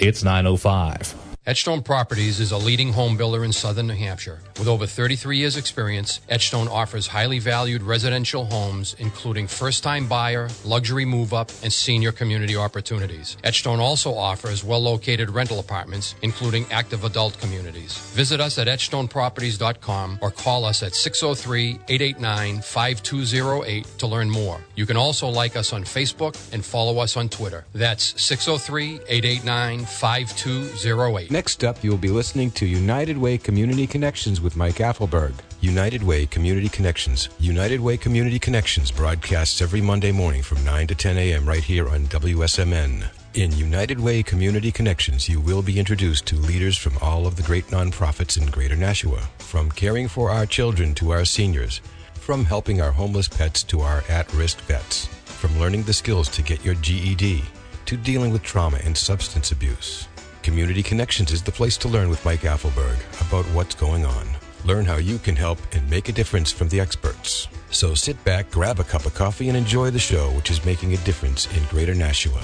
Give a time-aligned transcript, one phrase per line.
[0.00, 1.29] It's 905.
[1.46, 4.40] Etchstone Properties is a leading home builder in southern New Hampshire.
[4.58, 10.50] With over 33 years' experience, Etchstone offers highly valued residential homes, including first time buyer,
[10.66, 13.38] luxury move up, and senior community opportunities.
[13.42, 17.96] Etchstone also offers well located rental apartments, including active adult communities.
[18.12, 24.60] Visit us at etchstoneproperties.com or call us at 603 889 5208 to learn more.
[24.74, 27.64] You can also like us on Facebook and follow us on Twitter.
[27.72, 31.29] That's 603 889 5208.
[31.32, 35.32] Next up, you will be listening to United Way Community Connections with Mike Apfelberg.
[35.60, 37.28] United Way Community Connections.
[37.38, 41.46] United Way Community Connections broadcasts every Monday morning from 9 to 10 a.m.
[41.46, 43.08] right here on WSMN.
[43.34, 47.44] In United Way Community Connections, you will be introduced to leaders from all of the
[47.44, 51.80] great nonprofits in Greater Nashua, from caring for our children to our seniors,
[52.14, 56.42] from helping our homeless pets to our at risk vets, from learning the skills to
[56.42, 57.44] get your GED
[57.86, 60.08] to dealing with trauma and substance abuse.
[60.42, 64.26] Community Connections is the place to learn with Mike Apfelberg about what's going on.
[64.64, 67.48] Learn how you can help and make a difference from the experts.
[67.70, 70.94] So sit back, grab a cup of coffee, and enjoy the show, which is making
[70.94, 72.42] a difference in Greater Nashua.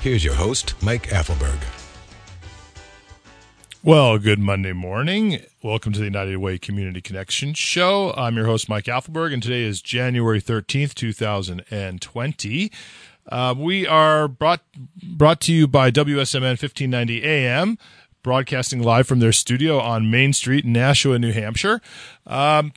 [0.00, 1.58] Here's your host, Mike Apfelberg.
[3.82, 5.40] Well, good Monday morning.
[5.62, 8.12] Welcome to the United Way Community Connection Show.
[8.16, 12.70] I'm your host, Mike Apfelberg, and today is January 13th, 2020.
[13.28, 14.62] Uh, we are brought
[15.02, 17.78] brought to you by WSMN 1590 AM,
[18.22, 21.80] broadcasting live from their studio on Main Street, Nashua, New Hampshire.
[22.26, 22.72] Um,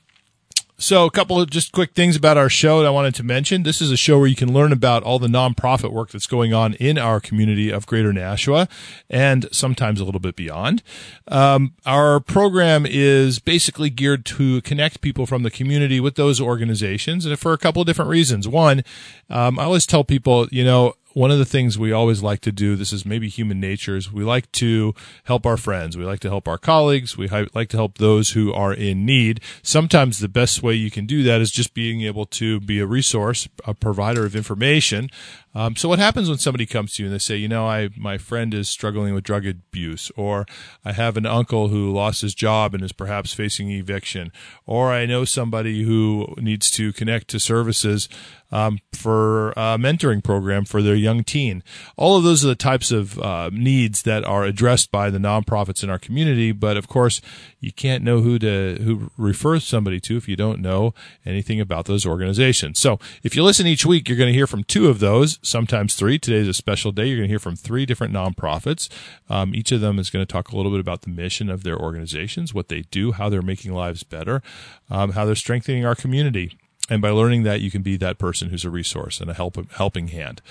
[0.78, 3.64] so, a couple of just quick things about our show that I wanted to mention.
[3.64, 6.54] This is a show where you can learn about all the nonprofit work that's going
[6.54, 8.68] on in our community of Greater Nashua
[9.10, 10.84] and sometimes a little bit beyond.
[11.30, 17.26] Um, our program is basically geared to connect people from the community with those organizations
[17.26, 18.46] and for a couple of different reasons.
[18.46, 18.84] One,
[19.30, 22.52] um, I always tell people, you know, one of the things we always like to
[22.52, 25.96] do, this is maybe human nature, is we like to help our friends.
[25.96, 27.18] We like to help our colleagues.
[27.18, 29.40] We like to help those who are in need.
[29.64, 32.86] Sometimes the best way you can do that is just being able to be a
[32.86, 35.10] resource, a provider of information.
[35.56, 37.90] Um, so what happens when somebody comes to you and they say, you know, I,
[37.96, 40.46] my friend is struggling with drug abuse, or
[40.84, 44.34] I have an uncle who lost his job and is perhaps facing eviction,
[44.66, 48.10] or I know somebody who needs to connect to services
[48.52, 51.64] um, for a mentoring program for their young teen.
[51.98, 55.84] All of those are the types of uh, needs that are addressed by the nonprofits
[55.84, 56.52] in our community.
[56.52, 57.22] But of course,
[57.66, 60.94] you can't know who to who refer somebody to if you don't know
[61.26, 62.78] anything about those organizations.
[62.78, 65.96] So if you listen each week, you're going to hear from two of those, sometimes
[65.96, 66.20] three.
[66.20, 67.08] Today's a special day.
[67.08, 68.88] You're going to hear from three different nonprofits.
[69.32, 71.64] Um, each of them is going to talk a little bit about the mission of
[71.64, 74.44] their organizations, what they do, how they're making lives better,
[74.92, 76.58] um, how they're strengthening our community
[76.90, 79.58] and by learning that you can be that person who's a resource and a help,
[79.72, 80.42] helping hand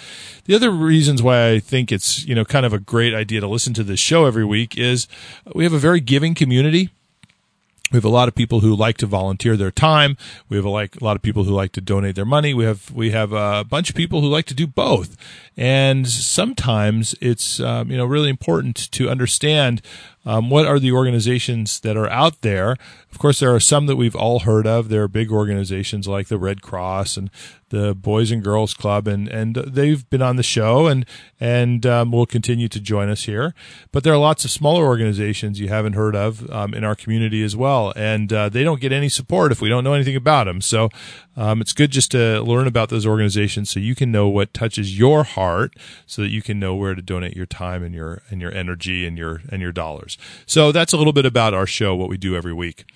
[0.44, 3.46] the other reasons why i think it's you know kind of a great idea to
[3.46, 5.06] listen to this show every week is
[5.54, 6.91] we have a very giving community
[7.94, 10.16] we have a lot of people who like to volunteer their time.
[10.49, 12.53] We have a, like a lot of people who like to donate their money.
[12.53, 15.16] We have we have a bunch of people who like to do both.
[15.56, 19.81] And sometimes it's um, you know really important to understand
[20.27, 22.77] um, what are the organizations that are out there?
[23.14, 24.88] Of course, there are some that we've all heard of.
[24.88, 27.30] There are big organizations like the Red Cross and
[27.69, 31.06] the Boys and Girls Club, and and they've been on the show and
[31.38, 33.54] and um, will continue to join us here.
[33.92, 37.44] But there are lots of smaller organizations you haven't heard of um, in our community
[37.44, 40.44] as well, and uh, they don't get any support if we don't know anything about
[40.44, 40.60] them.
[40.60, 40.91] So
[41.36, 44.98] um, it's good just to learn about those organizations so you can know what touches
[44.98, 48.41] your heart, so that you can know where to donate your time and your and
[48.41, 50.19] your energy and your and your dollars.
[50.46, 52.86] So that's a little bit about our show, what we do every week.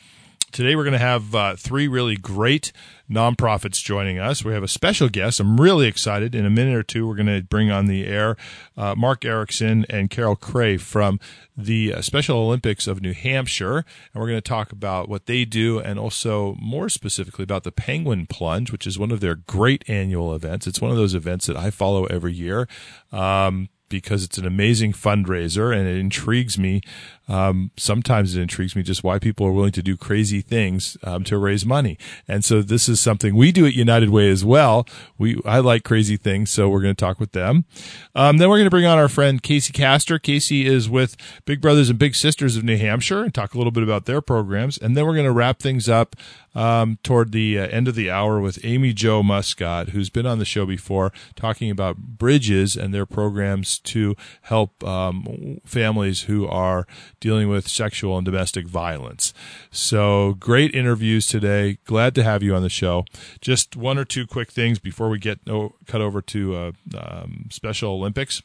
[0.50, 2.72] Today we're going to have uh, three really great
[3.10, 4.44] nonprofits joining us.
[4.44, 5.40] We have a special guest.
[5.40, 6.34] I'm really excited.
[6.34, 8.36] In a minute or two, we're going to bring on the air
[8.76, 11.20] uh, Mark Erickson and Carol Cray from
[11.56, 13.78] the uh, Special Olympics of New Hampshire.
[13.78, 17.72] And we're going to talk about what they do and also more specifically about the
[17.72, 20.66] Penguin Plunge, which is one of their great annual events.
[20.66, 22.66] It's one of those events that I follow every year.
[23.12, 26.82] Um, because it's an amazing fundraiser and it intrigues me
[27.28, 31.24] um, sometimes it intrigues me just why people are willing to do crazy things um,
[31.24, 31.98] to raise money.
[32.26, 34.86] And so this is something we do at United Way as well.
[35.18, 37.66] We I like crazy things, so we're going to talk with them.
[38.14, 40.18] Um, then we're going to bring on our friend Casey Castor.
[40.18, 43.72] Casey is with Big Brothers and Big Sisters of New Hampshire and talk a little
[43.72, 44.78] bit about their programs.
[44.78, 46.16] And then we're going to wrap things up
[46.54, 50.38] um, toward the uh, end of the hour with Amy Jo Muscat, who's been on
[50.38, 56.86] the show before, talking about bridges and their programs to help um, families who are
[57.20, 59.32] dealing with sexual and domestic violence.
[59.70, 61.78] So great interviews today.
[61.84, 63.04] Glad to have you on the show.
[63.40, 65.40] Just one or two quick things before we get
[65.86, 68.42] cut over to uh, um, Special Olympics.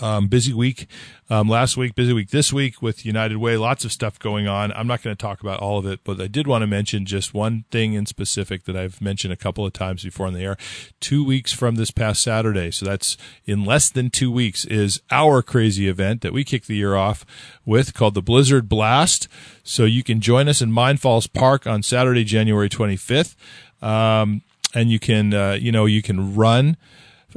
[0.00, 0.88] Um, busy week
[1.30, 3.56] um, last week, busy week this week with United Way.
[3.56, 4.70] Lots of stuff going on.
[4.72, 7.06] I'm not going to talk about all of it, but I did want to mention
[7.06, 10.42] just one thing in specific that I've mentioned a couple of times before on the
[10.42, 10.58] air.
[11.00, 13.16] Two weeks from this past Saturday, so that's
[13.46, 17.24] in less than two weeks, is our crazy event that we kick the year off
[17.64, 19.28] with called the Blizzard Blast.
[19.64, 23.34] So you can join us in Mine Falls Park on Saturday, January 25th.
[23.82, 24.42] Um,
[24.74, 26.76] and you can, uh, you know, you can run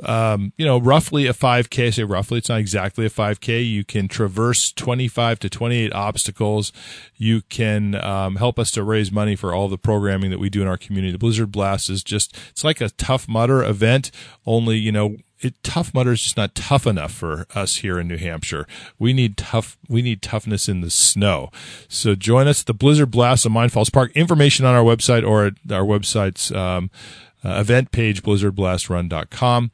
[0.03, 1.87] um, you know, roughly a 5K.
[1.87, 3.69] I say roughly, it's not exactly a 5K.
[3.69, 6.71] You can traverse 25 to 28 obstacles.
[7.15, 10.61] You can um, help us to raise money for all the programming that we do
[10.61, 11.11] in our community.
[11.11, 14.11] The Blizzard Blast is just, it's like a Tough Mudder event,
[14.45, 18.07] only, you know, it, tough mudder is just not tough enough for us here in
[18.07, 18.67] New Hampshire.
[18.97, 21.49] We need tough, we need toughness in the snow.
[21.87, 24.11] So join us at the Blizzard Blast of Mine Falls Park.
[24.15, 26.91] Information on our website or at our website's, um,
[27.43, 29.71] uh, event page, blizzardblastrun.com.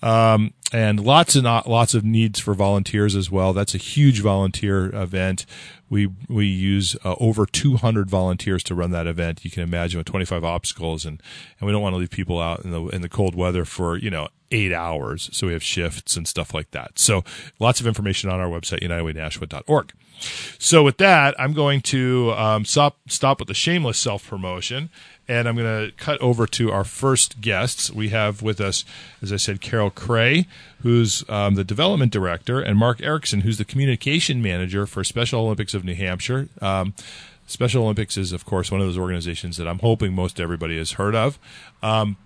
[0.00, 3.52] Um, and lots and lots of needs for volunteers as well.
[3.52, 5.46] That's a huge volunteer event.
[5.88, 9.44] We we use uh, over 200 volunteers to run that event.
[9.44, 11.22] You can imagine with 25 obstacles, and
[11.58, 13.96] and we don't want to leave people out in the in the cold weather for
[13.96, 15.30] you know eight hours.
[15.32, 16.98] So we have shifts and stuff like that.
[16.98, 17.24] So
[17.58, 19.92] lots of information on our website, unitedwaynashua.org.
[20.58, 24.90] So with that, I'm going to um, stop stop with the shameless self promotion,
[25.28, 27.90] and I'm going to cut over to our first guests.
[27.90, 28.84] We have with us,
[29.22, 30.46] as I said, Carol Cray,
[30.82, 35.74] who's um, the development director, and Mark Erickson, who's the communication manager for Special Olympics
[35.74, 36.48] of New Hampshire.
[36.62, 36.94] Um,
[37.46, 40.92] Special Olympics is, of course, one of those organizations that I'm hoping most everybody has
[40.92, 41.38] heard of.
[41.82, 42.16] Um,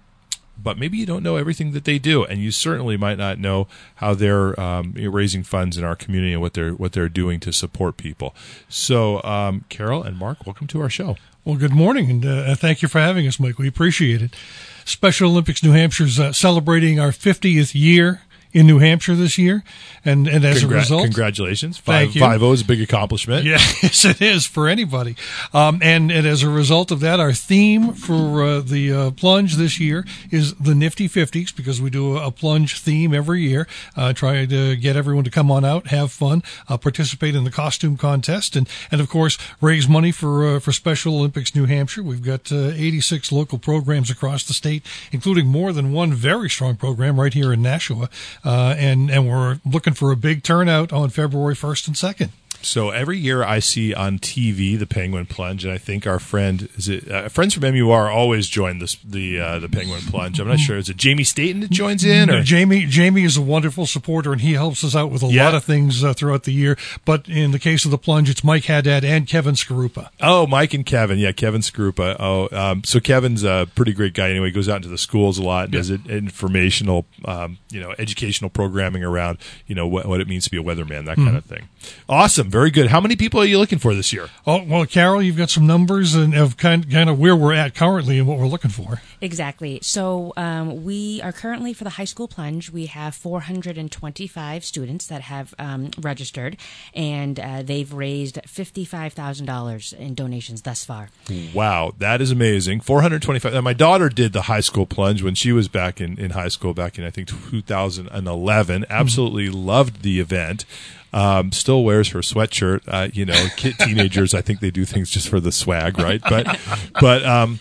[0.63, 3.67] but maybe you don't know everything that they do, and you certainly might not know
[3.97, 7.53] how they're um, raising funds in our community and what they're what they're doing to
[7.53, 8.35] support people.
[8.69, 11.17] So, um, Carol and Mark, welcome to our show.
[11.45, 13.59] Well, good morning, and uh, thank you for having us, Mike.
[13.59, 14.37] We appreciate it.
[14.85, 19.65] Special Olympics New Hampshire's uh, celebrating our 50th year in New Hampshire this year,
[20.05, 22.21] and and as Congra- a result, congratulations, five thank you.
[22.21, 23.45] five O is a big accomplishment.
[23.45, 23.53] Yeah,
[23.83, 25.17] yes, it is for anybody.
[25.55, 29.57] Um, and and as a result of that, our theme for uh, the uh, plunge
[29.57, 33.69] this year is the Nifty Fifties because we do a, plunge theme every year.
[33.97, 37.51] Uh, try to get everyone to come on out, have fun, uh, participate in the
[37.51, 42.03] costume contest, and and of course raise money for uh, for Special Olympics New Hampshire.
[42.03, 46.77] We've got uh, 86 local programs across the state, including more than one very strong
[46.77, 48.09] program right here in Nashua
[48.45, 52.33] Uh, and and we're looking for a big turnout on February first and second.
[52.63, 56.69] So every year I see on TV the Penguin Plunge, and I think our friend
[56.77, 60.41] is it uh, friends from MUR always join this the uh, the Penguin Plunge.
[60.41, 63.43] I'm not sure is it Jamie Staten that joins in or Jamie Jamie is a
[63.43, 65.45] wonderful supporter and he helps us out with a yeah.
[65.45, 66.77] lot of things uh, throughout the year.
[67.05, 70.11] But in the case of the plunge, it's Mike Haddad and Kevin Skarupa.
[70.21, 72.17] Oh, Mike and Kevin, yeah, Kevin Skarupa.
[72.19, 74.47] Oh, um, so Kevin's a pretty great guy anyway.
[74.47, 78.51] He goes out into the schools a lot, does it informational, um, you know, educational
[78.51, 81.25] programming around you know what, what it means to be a weatherman, that mm-hmm.
[81.25, 81.69] kind of thing.
[82.09, 82.51] Awesome.
[82.53, 82.89] Very good.
[82.89, 84.29] How many people are you looking for this year?
[84.47, 87.75] Oh, well, Carol, you've got some numbers and of kind, kind of where we're at
[87.75, 89.01] currently and what we're looking for.
[89.23, 89.79] Exactly.
[89.81, 92.69] So um, we are currently for the high school plunge.
[92.69, 96.59] We have 425 students that have um, registered,
[96.93, 101.09] and uh, they've raised $55,000 in donations thus far.
[101.55, 102.81] Wow, that is amazing.
[102.81, 103.55] 425.
[103.55, 106.49] Now, my daughter did the high school plunge when she was back in, in high
[106.49, 108.85] school back in I think 2011.
[108.91, 109.67] Absolutely mm-hmm.
[109.67, 110.67] loved the event.
[111.13, 112.81] Um, still wears her sweatshirt.
[112.89, 116.21] Uh, you know, teenagers, I think they do things just for the swag, right?
[116.23, 116.59] But,
[117.01, 117.61] but um,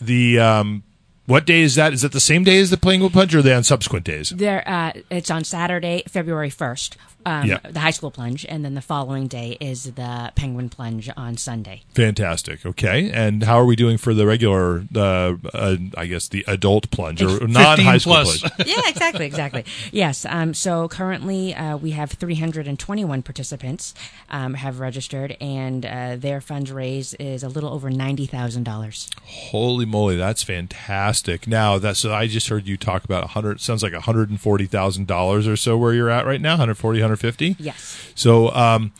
[0.00, 0.84] the um,
[1.26, 1.92] what day is that?
[1.92, 4.30] Is it the same day as the Penguin Plunge, or are they on subsequent days?
[4.30, 7.58] There, uh, it's on Saturday, February first, um, yeah.
[7.62, 11.82] the high school plunge, and then the following day is the penguin plunge on Sunday.
[11.94, 12.66] Fantastic.
[12.66, 16.90] Okay, and how are we doing for the regular, uh, uh, I guess, the adult
[16.90, 18.42] plunge or non-high school plunge?
[18.66, 19.64] yeah, exactly, exactly.
[19.90, 20.26] Yes.
[20.26, 23.94] Um, so currently uh, we have 321 participants
[24.30, 29.08] um, have registered, and uh, their fundraise is a little over ninety thousand dollars.
[29.24, 31.13] Holy moly, that's fantastic!
[31.46, 33.60] Now that's so I just heard you talk about a hundred.
[33.60, 36.52] Sounds like a hundred and forty thousand dollars or so where you're at right now.
[36.52, 37.56] 140, 150?
[37.58, 38.12] Yes.
[38.14, 38.92] So, um,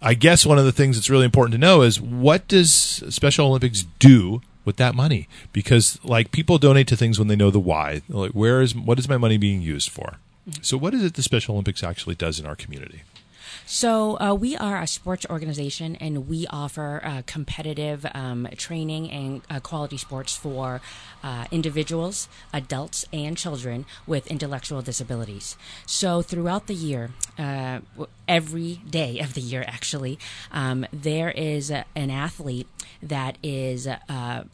[0.00, 3.46] I guess one of the things that's really important to know is what does Special
[3.46, 5.28] Olympics do with that money?
[5.52, 8.02] Because like people donate to things when they know the why.
[8.08, 10.18] Like where is what is my money being used for?
[10.48, 10.62] Mm-hmm.
[10.62, 13.02] So what is it the Special Olympics actually does in our community?
[13.66, 19.42] So uh, we are a sports organization, and we offer uh, competitive um, training and
[19.48, 20.82] uh, quality sports for
[21.22, 25.56] uh, individuals, adults, and children with intellectual disabilities.
[25.86, 27.80] So throughout the year, uh,
[28.28, 30.18] every day of the year, actually,
[30.52, 32.68] um, there is a, an athlete
[33.02, 34.44] that is uh,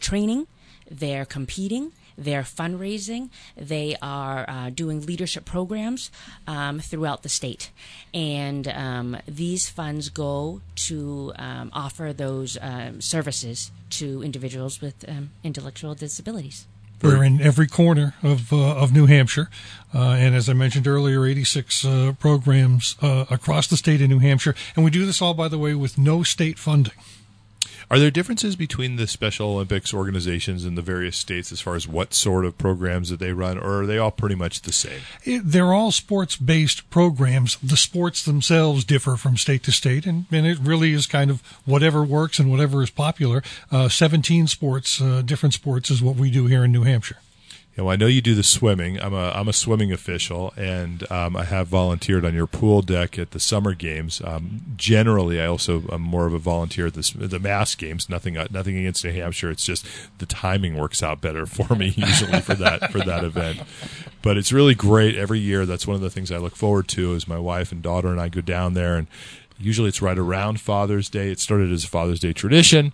[0.00, 0.48] training,
[0.90, 6.10] they're competing they're fundraising, they are uh, doing leadership programs
[6.46, 7.70] um, throughout the state.
[8.14, 15.30] And um, these funds go to um, offer those um, services to individuals with um,
[15.44, 16.66] intellectual disabilities.
[17.02, 19.50] We're in every corner of uh, of New Hampshire,
[19.92, 24.20] uh, and as I mentioned earlier, 86 uh, programs uh, across the state of New
[24.20, 26.94] Hampshire, and we do this all, by the way, with no state funding.
[27.92, 31.86] Are there differences between the Special Olympics organizations in the various states as far as
[31.86, 35.02] what sort of programs that they run, or are they all pretty much the same?
[35.24, 37.58] It, they're all sports based programs.
[37.62, 41.42] The sports themselves differ from state to state, and, and it really is kind of
[41.66, 43.42] whatever works and whatever is popular.
[43.70, 47.18] Uh, 17 sports, uh, different sports, is what we do here in New Hampshire.
[47.76, 49.00] You know, I know you do the swimming.
[49.00, 53.18] I'm a I'm a swimming official, and um, I have volunteered on your pool deck
[53.18, 54.20] at the summer games.
[54.22, 58.10] Um, generally, I also am more of a volunteer at the the mass games.
[58.10, 59.50] Nothing uh, nothing against New Hampshire.
[59.50, 59.86] It's just
[60.18, 63.62] the timing works out better for me usually for that for that event.
[64.20, 65.64] But it's really great every year.
[65.64, 67.14] That's one of the things I look forward to.
[67.14, 69.06] Is my wife and daughter and I go down there, and
[69.58, 71.30] usually it's right around Father's Day.
[71.30, 72.92] It started as a Father's Day tradition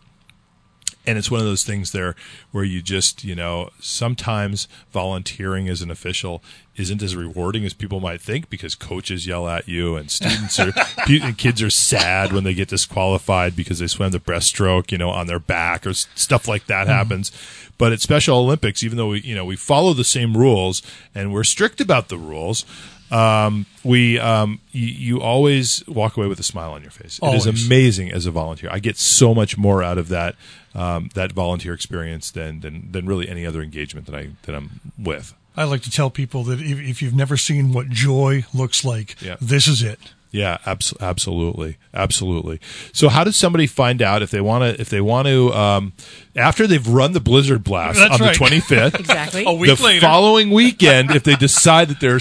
[1.08, 2.14] and it's one of those things there
[2.52, 6.42] where you just you know sometimes volunteering as an official
[6.76, 10.72] isn't as rewarding as people might think because coaches yell at you and students are
[11.08, 15.08] and kids are sad when they get disqualified because they swam the breaststroke you know
[15.08, 16.92] on their back or stuff like that mm-hmm.
[16.92, 17.32] happens
[17.78, 20.82] but at special olympics even though we you know we follow the same rules
[21.14, 22.66] and we're strict about the rules
[23.10, 27.18] um, we um, you, you, always walk away with a smile on your face.
[27.20, 27.46] Always.
[27.46, 28.70] It is amazing as a volunteer.
[28.72, 30.36] I get so much more out of that
[30.74, 34.80] um, that volunteer experience than, than than really any other engagement that I that I'm
[34.98, 35.34] with.
[35.56, 39.20] I like to tell people that if, if you've never seen what joy looks like,
[39.20, 39.36] yeah.
[39.40, 39.98] this is it.
[40.30, 42.60] Yeah, abs- absolutely, absolutely.
[42.92, 44.80] So, how does somebody find out if they want to?
[44.80, 45.94] If they want to, um,
[46.38, 48.32] after they've run the Blizzard Blast That's on right.
[48.32, 50.00] the twenty fifth, exactly, a week the later.
[50.00, 52.20] following weekend, if they decide that they're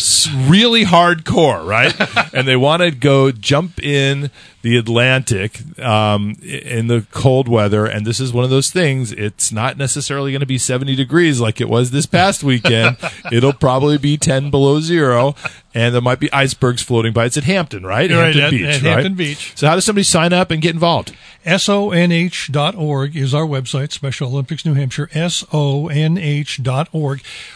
[0.50, 1.96] really hardcore, right,
[2.34, 4.32] and they want to go jump in
[4.68, 9.14] the Atlantic um, in the cold weather, and this is one of those things.
[9.14, 12.98] It's not necessarily going to be 70 degrees like it was this past weekend.
[13.32, 15.36] It'll probably be 10 below zero,
[15.74, 17.26] and there might be icebergs floating by.
[17.26, 18.12] It's at Hampton, right?
[18.12, 18.92] right Hampton at, Beach, at right?
[18.92, 19.54] Hampton Beach.
[19.56, 21.16] So, how does somebody sign up and get involved?
[21.48, 25.62] SONH.org is our website, Special Olympics New Hampshire, SONH.org.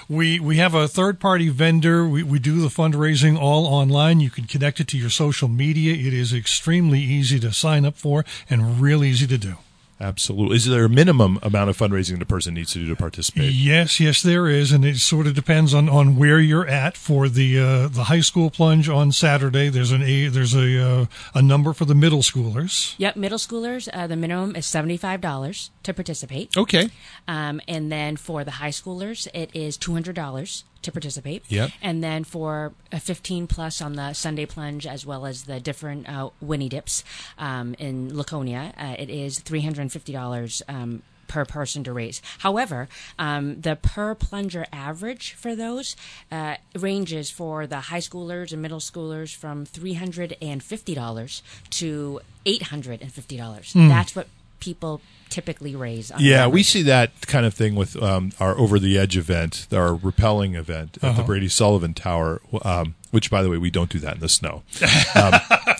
[0.07, 2.07] We, we have a third party vendor.
[2.07, 4.21] We, we do the fundraising all online.
[4.21, 5.93] You can connect it to your social media.
[5.93, 9.57] It is extremely easy to sign up for and real easy to do.
[10.01, 10.55] Absolutely.
[10.55, 13.51] Is there a minimum amount of fundraising the person needs to do to participate?
[13.53, 16.97] Yes, yes, there is, and it sort of depends on, on where you're at.
[16.97, 21.05] For the uh, the high school plunge on Saturday, there's an a there's a uh,
[21.35, 22.95] a number for the middle schoolers.
[22.97, 23.87] Yep, middle schoolers.
[23.93, 26.57] Uh, the minimum is seventy five dollars to participate.
[26.57, 26.89] Okay.
[27.27, 31.43] Um, and then for the high schoolers, it is two hundred dollars to participate.
[31.49, 31.71] Yep.
[31.81, 36.07] And then for a 15 plus on the Sunday plunge, as well as the different
[36.09, 37.03] uh, Winni dips
[37.37, 42.21] um, in Laconia, uh, it is $350 um, per person to raise.
[42.39, 45.95] However, um, the per plunger average for those
[46.29, 52.99] uh, ranges for the high schoolers and middle schoolers from $350 to $850.
[53.07, 53.87] Mm.
[53.87, 54.27] That's what
[54.61, 56.11] people typically raise.
[56.17, 59.89] yeah, we see that kind of thing with um, our over the edge event, our
[59.89, 61.21] rappelling event at uh-huh.
[61.21, 62.41] the Brady Sullivan Tower.
[62.63, 64.63] Um, which, by the way, we don't do that in the snow
[65.15, 65.33] um,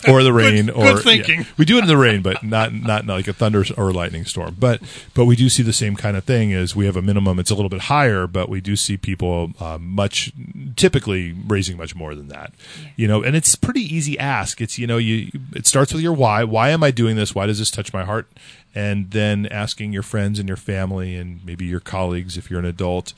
[0.08, 0.66] or the rain.
[0.66, 1.40] good, or good thinking.
[1.40, 4.24] Yeah, we do it in the rain, but not, not like a thunder or lightning
[4.24, 4.56] storm.
[4.58, 4.80] But
[5.14, 6.50] but we do see the same kind of thing.
[6.50, 7.38] Is we have a minimum.
[7.38, 10.32] It's a little bit higher, but we do see people uh, much
[10.76, 12.52] typically raising much more than that.
[12.96, 14.60] You know, and it's pretty easy ask.
[14.60, 16.44] It's you know you it starts with your why.
[16.44, 17.34] Why am I doing this?
[17.34, 18.30] Why does this touch my heart?
[18.74, 22.64] And then asking your friends and your family and maybe your colleagues if you're an
[22.64, 23.12] adult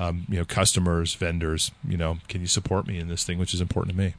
[0.00, 3.52] um, you know, customers, vendors, you know, can you support me in this thing, which
[3.52, 4.14] is important to me.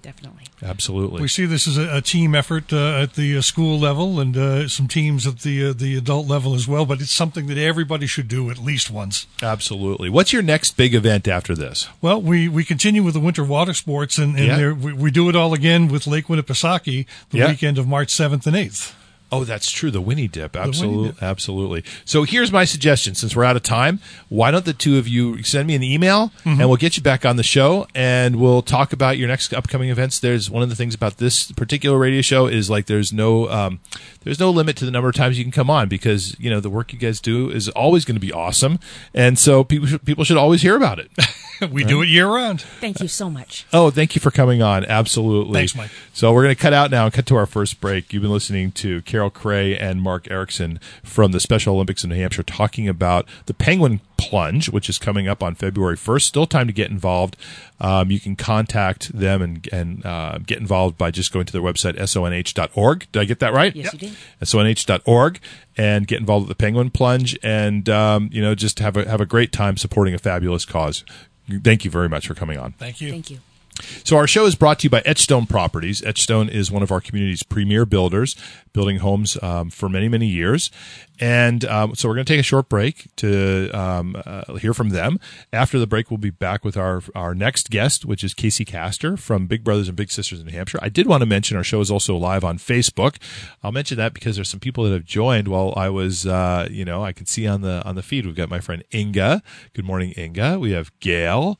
[0.00, 0.44] Definitely.
[0.62, 1.20] Absolutely.
[1.20, 4.36] We see this as a, a team effort uh, at the uh, school level and
[4.36, 6.86] uh, some teams at the uh, the adult level as well.
[6.86, 9.26] But it's something that everybody should do at least once.
[9.42, 10.08] Absolutely.
[10.08, 11.88] What's your next big event after this?
[12.00, 14.72] Well, we, we continue with the winter water sports, and, and yeah.
[14.72, 17.48] we, we do it all again with Lake Winnipesaukee the yeah.
[17.48, 18.94] weekend of March seventh and eighth.
[19.30, 19.90] Oh, that's true.
[19.90, 20.56] The Winni dip.
[20.56, 21.10] Absolutely.
[21.10, 21.22] Dip.
[21.22, 21.84] Absolutely.
[22.06, 23.14] So here's my suggestion.
[23.14, 26.28] Since we're out of time, why don't the two of you send me an email
[26.44, 26.60] mm-hmm.
[26.60, 29.90] and we'll get you back on the show and we'll talk about your next upcoming
[29.90, 30.18] events.
[30.18, 33.80] There's one of the things about this particular radio show is like there's no, um,
[34.24, 36.60] there's no limit to the number of times you can come on because, you know,
[36.60, 38.78] the work you guys do is always going to be awesome.
[39.12, 41.10] And so people, should, people should always hear about it.
[41.70, 42.62] we do it year round.
[42.62, 43.66] Thank you so much.
[43.72, 44.84] Oh, thank you for coming on.
[44.84, 45.54] Absolutely.
[45.54, 45.90] Thanks, Mike.
[46.12, 48.12] So we're going to cut out now and cut to our first break.
[48.12, 52.14] You've been listening to Carol Cray and Mark Erickson from the Special Olympics in New
[52.14, 56.22] Hampshire talking about the Penguin Plunge, which is coming up on February 1st.
[56.22, 57.36] Still time to get involved.
[57.80, 61.60] Um, you can contact them and, and uh, get involved by just going to their
[61.62, 63.08] website, sonh.org.
[63.10, 63.74] Did I get that right?
[63.74, 64.16] Yes, you did.
[64.44, 65.40] sonh.org
[65.76, 69.20] and get involved with the Penguin Plunge and, um, you know, just have a, have
[69.20, 71.04] a great time supporting a fabulous cause.
[71.64, 72.74] Thank you very much for coming on.
[72.74, 73.10] Thank you.
[73.10, 73.40] Thank you.
[74.04, 76.00] So our show is brought to you by Etchstone Properties.
[76.00, 78.36] Etchstone is one of our community's premier builders,
[78.72, 80.70] building homes um, for many, many years.
[81.20, 84.90] And um, so we're going to take a short break to um, uh, hear from
[84.90, 85.18] them.
[85.52, 89.16] After the break, we'll be back with our our next guest, which is Casey Castor
[89.16, 90.78] from Big Brothers and Big Sisters in New Hampshire.
[90.80, 93.16] I did want to mention our show is also live on Facebook.
[93.64, 96.84] I'll mention that because there's some people that have joined while I was, uh, you
[96.84, 98.24] know, I can see on the on the feed.
[98.24, 99.42] We've got my friend Inga.
[99.74, 100.60] Good morning, Inga.
[100.60, 101.58] We have Gail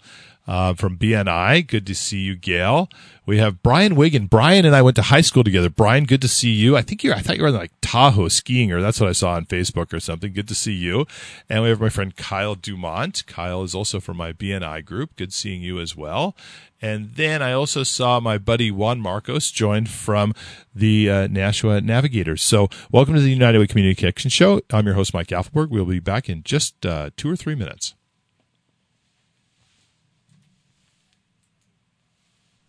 [0.48, 1.64] uh, from BNI.
[1.66, 2.88] Good to see you, Gail.
[3.26, 4.26] We have Brian Wigan.
[4.26, 5.68] Brian and I went to high school together.
[5.68, 6.74] Brian, good to see you.
[6.74, 9.32] I think you're, I thought you were like Tahoe skiing or that's what I saw
[9.32, 10.32] on Facebook or something.
[10.32, 11.06] Good to see you.
[11.50, 13.26] And we have my friend Kyle Dumont.
[13.26, 15.16] Kyle is also from my BNI group.
[15.16, 16.34] Good seeing you as well.
[16.80, 20.32] And then I also saw my buddy Juan Marcos joined from
[20.74, 22.42] the uh, Nashua Navigators.
[22.42, 24.62] So welcome to the United Way Community Connection Show.
[24.70, 25.68] I'm your host, Mike Apfelberg.
[25.68, 27.94] We'll be back in just uh, two or three minutes.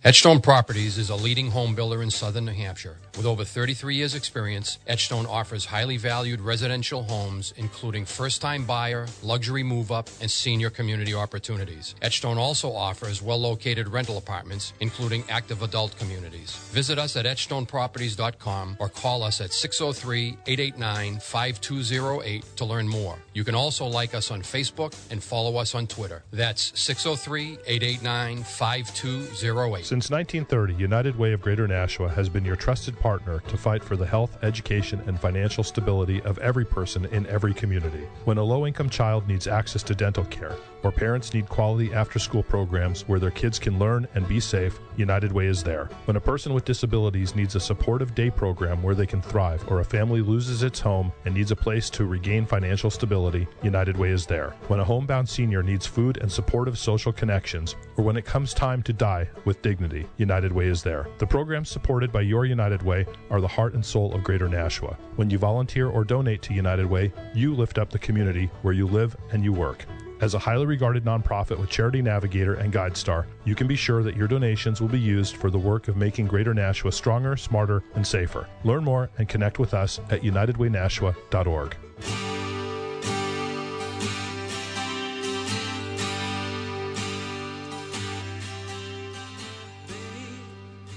[0.05, 2.95] Etchstone Properties is a leading home builder in southern New Hampshire.
[3.17, 9.07] With over 33 years' experience, Etchstone offers highly valued residential homes, including first time buyer,
[9.21, 11.95] luxury move up, and senior community opportunities.
[12.01, 16.55] Etchstone also offers well located rental apartments, including active adult communities.
[16.71, 23.17] Visit us at etchstoneproperties.com or call us at 603 889 5208 to learn more.
[23.33, 26.23] You can also like us on Facebook and follow us on Twitter.
[26.31, 29.88] That's 603 889 5208.
[29.89, 33.95] Since 1930, United Way of Greater Nashua has been your trusted partner to fight for
[33.95, 38.07] the health, education, and financial stability of every person in every community.
[38.23, 42.19] When a low income child needs access to dental care, or parents need quality after
[42.19, 45.89] school programs where their kids can learn and be safe, United Way is there.
[46.05, 49.79] When a person with disabilities needs a supportive day program where they can thrive, or
[49.79, 54.09] a family loses its home and needs a place to regain financial stability, United Way
[54.09, 54.55] is there.
[54.67, 58.83] When a homebound senior needs food and supportive social connections, or when it comes time
[58.83, 61.07] to die with dignity, United Way is there.
[61.17, 64.97] The programs supported by your United Way are the heart and soul of Greater Nashua.
[65.15, 68.87] When you volunteer or donate to United Way, you lift up the community where you
[68.87, 69.85] live and you work.
[70.21, 74.17] As a highly regarded nonprofit with Charity Navigator and GuideStar, you can be sure that
[74.17, 78.05] your donations will be used for the work of making Greater Nashua stronger, smarter, and
[78.05, 78.45] safer.
[78.65, 82.28] Learn more and connect with us at unitedwaynashua.org.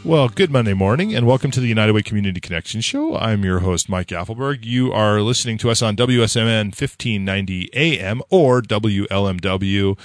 [0.05, 3.17] Well, good Monday morning, and welcome to the United Way Community Connection Show.
[3.17, 4.65] I'm your host, Mike Apfelberg.
[4.65, 9.97] You are listening to us on WSMN 1590 AM or WLMW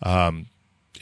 [0.00, 0.46] um,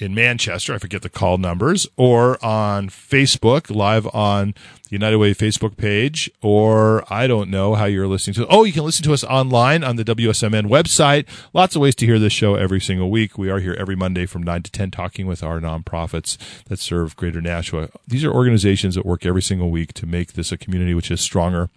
[0.01, 0.75] in Manchester.
[0.75, 6.31] I forget the call numbers, or on Facebook, live on the United Way Facebook page,
[6.43, 8.47] or I don't know how you're listening to.
[8.49, 11.27] Oh, you can listen to us online on the WSMN website.
[11.53, 13.39] Lots of ways to hear this show every single week.
[13.39, 17.17] We are here every Monday from 9 to 10 talking with our nonprofits that serve
[17.17, 17.89] Greater Nashua.
[18.07, 21.21] These are organizations that work every single week to make this a community which is
[21.21, 21.71] stronger,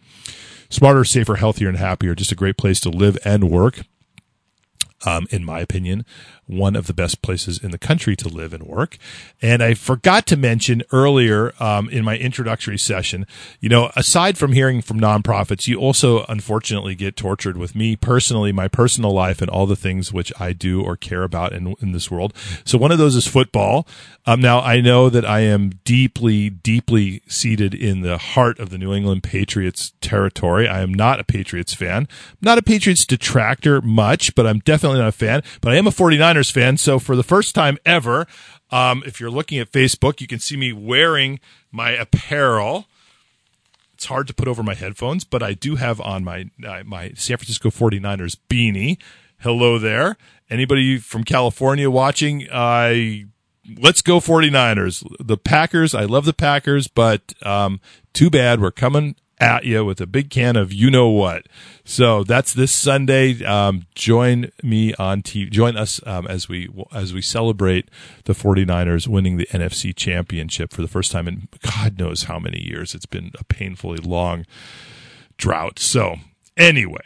[0.70, 2.16] smarter, safer, healthier, and happier.
[2.16, 3.82] Just a great place to live and work.
[5.06, 6.06] Um, in my opinion,
[6.46, 8.98] one of the best places in the country to live and work.
[9.42, 13.26] And I forgot to mention earlier um, in my introductory session,
[13.60, 18.52] you know, aside from hearing from nonprofits, you also unfortunately get tortured with me personally,
[18.52, 21.92] my personal life, and all the things which I do or care about in, in
[21.92, 22.34] this world.
[22.66, 23.88] So one of those is football.
[24.26, 28.78] Um, now I know that I am deeply, deeply seated in the heart of the
[28.78, 30.68] New England Patriots territory.
[30.68, 34.93] I am not a Patriots fan, I'm not a Patriots detractor much, but I'm definitely
[35.00, 35.44] not a fan.
[35.62, 36.78] But I am a 49ers fan.
[36.78, 38.28] So for the first time ever,
[38.72, 41.40] um, if you're looking at Facebook, you can see me wearing
[41.72, 42.88] my apparel.
[43.94, 47.14] It's hard to put over my headphones, but I do have on my uh, my
[47.16, 48.98] San Francisco 49ers beanie.
[49.40, 50.18] Hello there.
[50.50, 52.48] Anybody from California watching?
[52.52, 53.26] I
[53.80, 55.06] let's go 49ers.
[55.20, 57.80] The Packers, I love the Packers, but um,
[58.14, 61.46] too bad we're coming at you with a big can of you know what.
[61.84, 63.44] So that's this Sunday.
[63.44, 65.52] Um, join me on TV.
[65.52, 67.90] Join us um, as we as we celebrate
[68.24, 72.62] the 49ers winning the NFC Championship for the first time in God knows how many
[72.62, 72.96] years.
[72.96, 74.46] It's been a painfully long
[75.38, 75.78] drought.
[75.78, 76.16] So
[76.56, 77.06] anyway,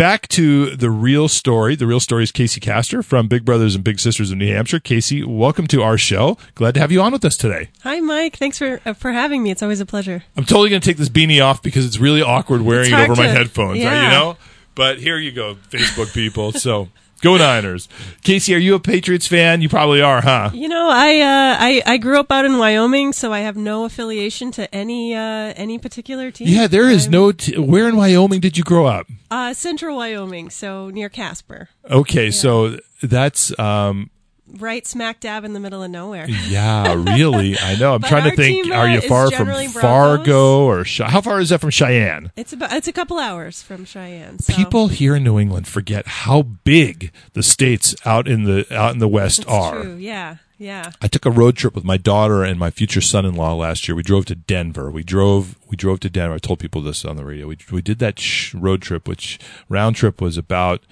[0.00, 1.76] back to the real story.
[1.76, 4.80] The real story is Casey Castor from Big Brothers and Big Sisters of New Hampshire.
[4.80, 6.38] Casey, welcome to our show.
[6.54, 7.68] Glad to have you on with us today.
[7.82, 8.38] Hi, Mike.
[8.38, 9.50] Thanks for uh, for having me.
[9.50, 10.24] It's always a pleasure.
[10.38, 13.10] I'm totally going to take this beanie off because it's really awkward wearing it hard
[13.10, 13.76] over my headphones.
[13.76, 14.04] yeah.
[14.04, 14.36] You know.
[14.74, 16.52] But here you go, Facebook people.
[16.52, 16.88] So
[17.22, 17.88] go Niners.
[18.22, 19.60] Casey, are you a Patriots fan?
[19.62, 20.50] You probably are, huh?
[20.52, 23.84] You know, I uh, I I grew up out in Wyoming, so I have no
[23.84, 26.48] affiliation to any uh, any particular team.
[26.48, 27.32] Yeah, there is I'm, no.
[27.32, 29.06] T- where in Wyoming did you grow up?
[29.30, 34.10] uh, Central Wyoming, so near Casper, Okay, so that's um
[34.58, 36.28] right smack dab in the middle of nowhere.
[36.28, 37.58] yeah, really.
[37.58, 37.94] I know.
[37.94, 38.70] I'm But trying to think.
[38.72, 42.32] are uh, you far from Fargo or how far is that from Cheyenne?
[42.36, 44.38] It's about it's a couple hours from Cheyenne.
[44.38, 48.92] So People here in New England forget how big the states out in the out
[48.92, 49.82] in the West are.
[49.82, 49.94] true.
[49.96, 50.92] Yeah, yeah.
[51.00, 53.94] I took a road trip with my daughter and my future son-in-law last year.
[53.96, 54.90] We drove to Denver.
[54.90, 56.34] We drove we drove to Denver.
[56.34, 57.46] I told people this on the radio.
[57.48, 59.38] We we did that sh- road trip, which
[59.70, 60.82] round trip was about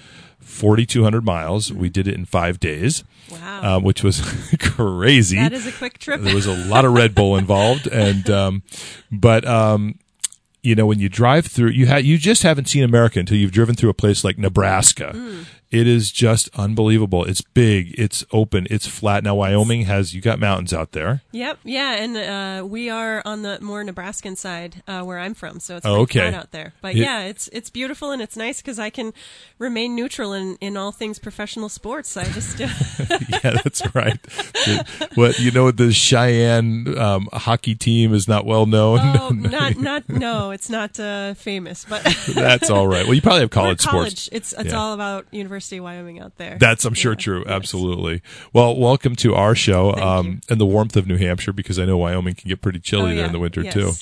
[0.41, 1.71] 4,200 miles.
[1.73, 4.23] We did it in five days, Wow, um, which was
[4.59, 5.37] crazy.
[5.37, 6.23] that is a quick trip.
[6.23, 8.63] There was a lot of Red Bull involved, and um,
[9.13, 9.99] but um,
[10.63, 13.53] you know when you drive through, you ha- you just haven't seen America until you've
[13.53, 15.13] driven through a place like Nebraska.
[15.13, 15.43] Hmm.
[15.71, 17.25] It is just unbelievable.
[17.25, 19.23] It's big, it's open, it's flat.
[19.23, 21.21] Now Wyoming has you got mountains out there.
[21.33, 25.61] Yep, yeah, and uh, we are on the more Nebraskan side uh, where I'm from,
[25.61, 26.21] so it's Oh, okay.
[26.21, 26.73] flat out there.
[26.81, 29.13] But It- yeah, it's it's beautiful and it's nice because I can
[29.59, 32.17] remain neutral in, in all things professional sports.
[32.17, 32.73] I just yeah,
[33.43, 34.19] that's right.
[35.17, 39.01] What you know, the Cheyenne um, hockey team is not well known.
[39.03, 42.03] oh, not not no, it's not uh, famous, but
[42.35, 43.05] that's all right.
[43.05, 44.13] Well, you probably have college college.
[44.19, 44.29] sports.
[44.33, 44.79] It's it's Yeah.
[44.79, 46.57] all about University of Wyoming out there.
[46.59, 47.39] That's I'm sure Yeah, true.
[47.47, 47.49] yes.
[47.55, 48.23] Absolutely.
[48.53, 51.99] Well, welcome to our show um, and the warmth of New Hampshire because I know
[51.99, 53.27] Wyoming can get pretty chilly Oh, there yeah.
[53.27, 53.75] in the winter Yes.
[53.75, 53.93] too.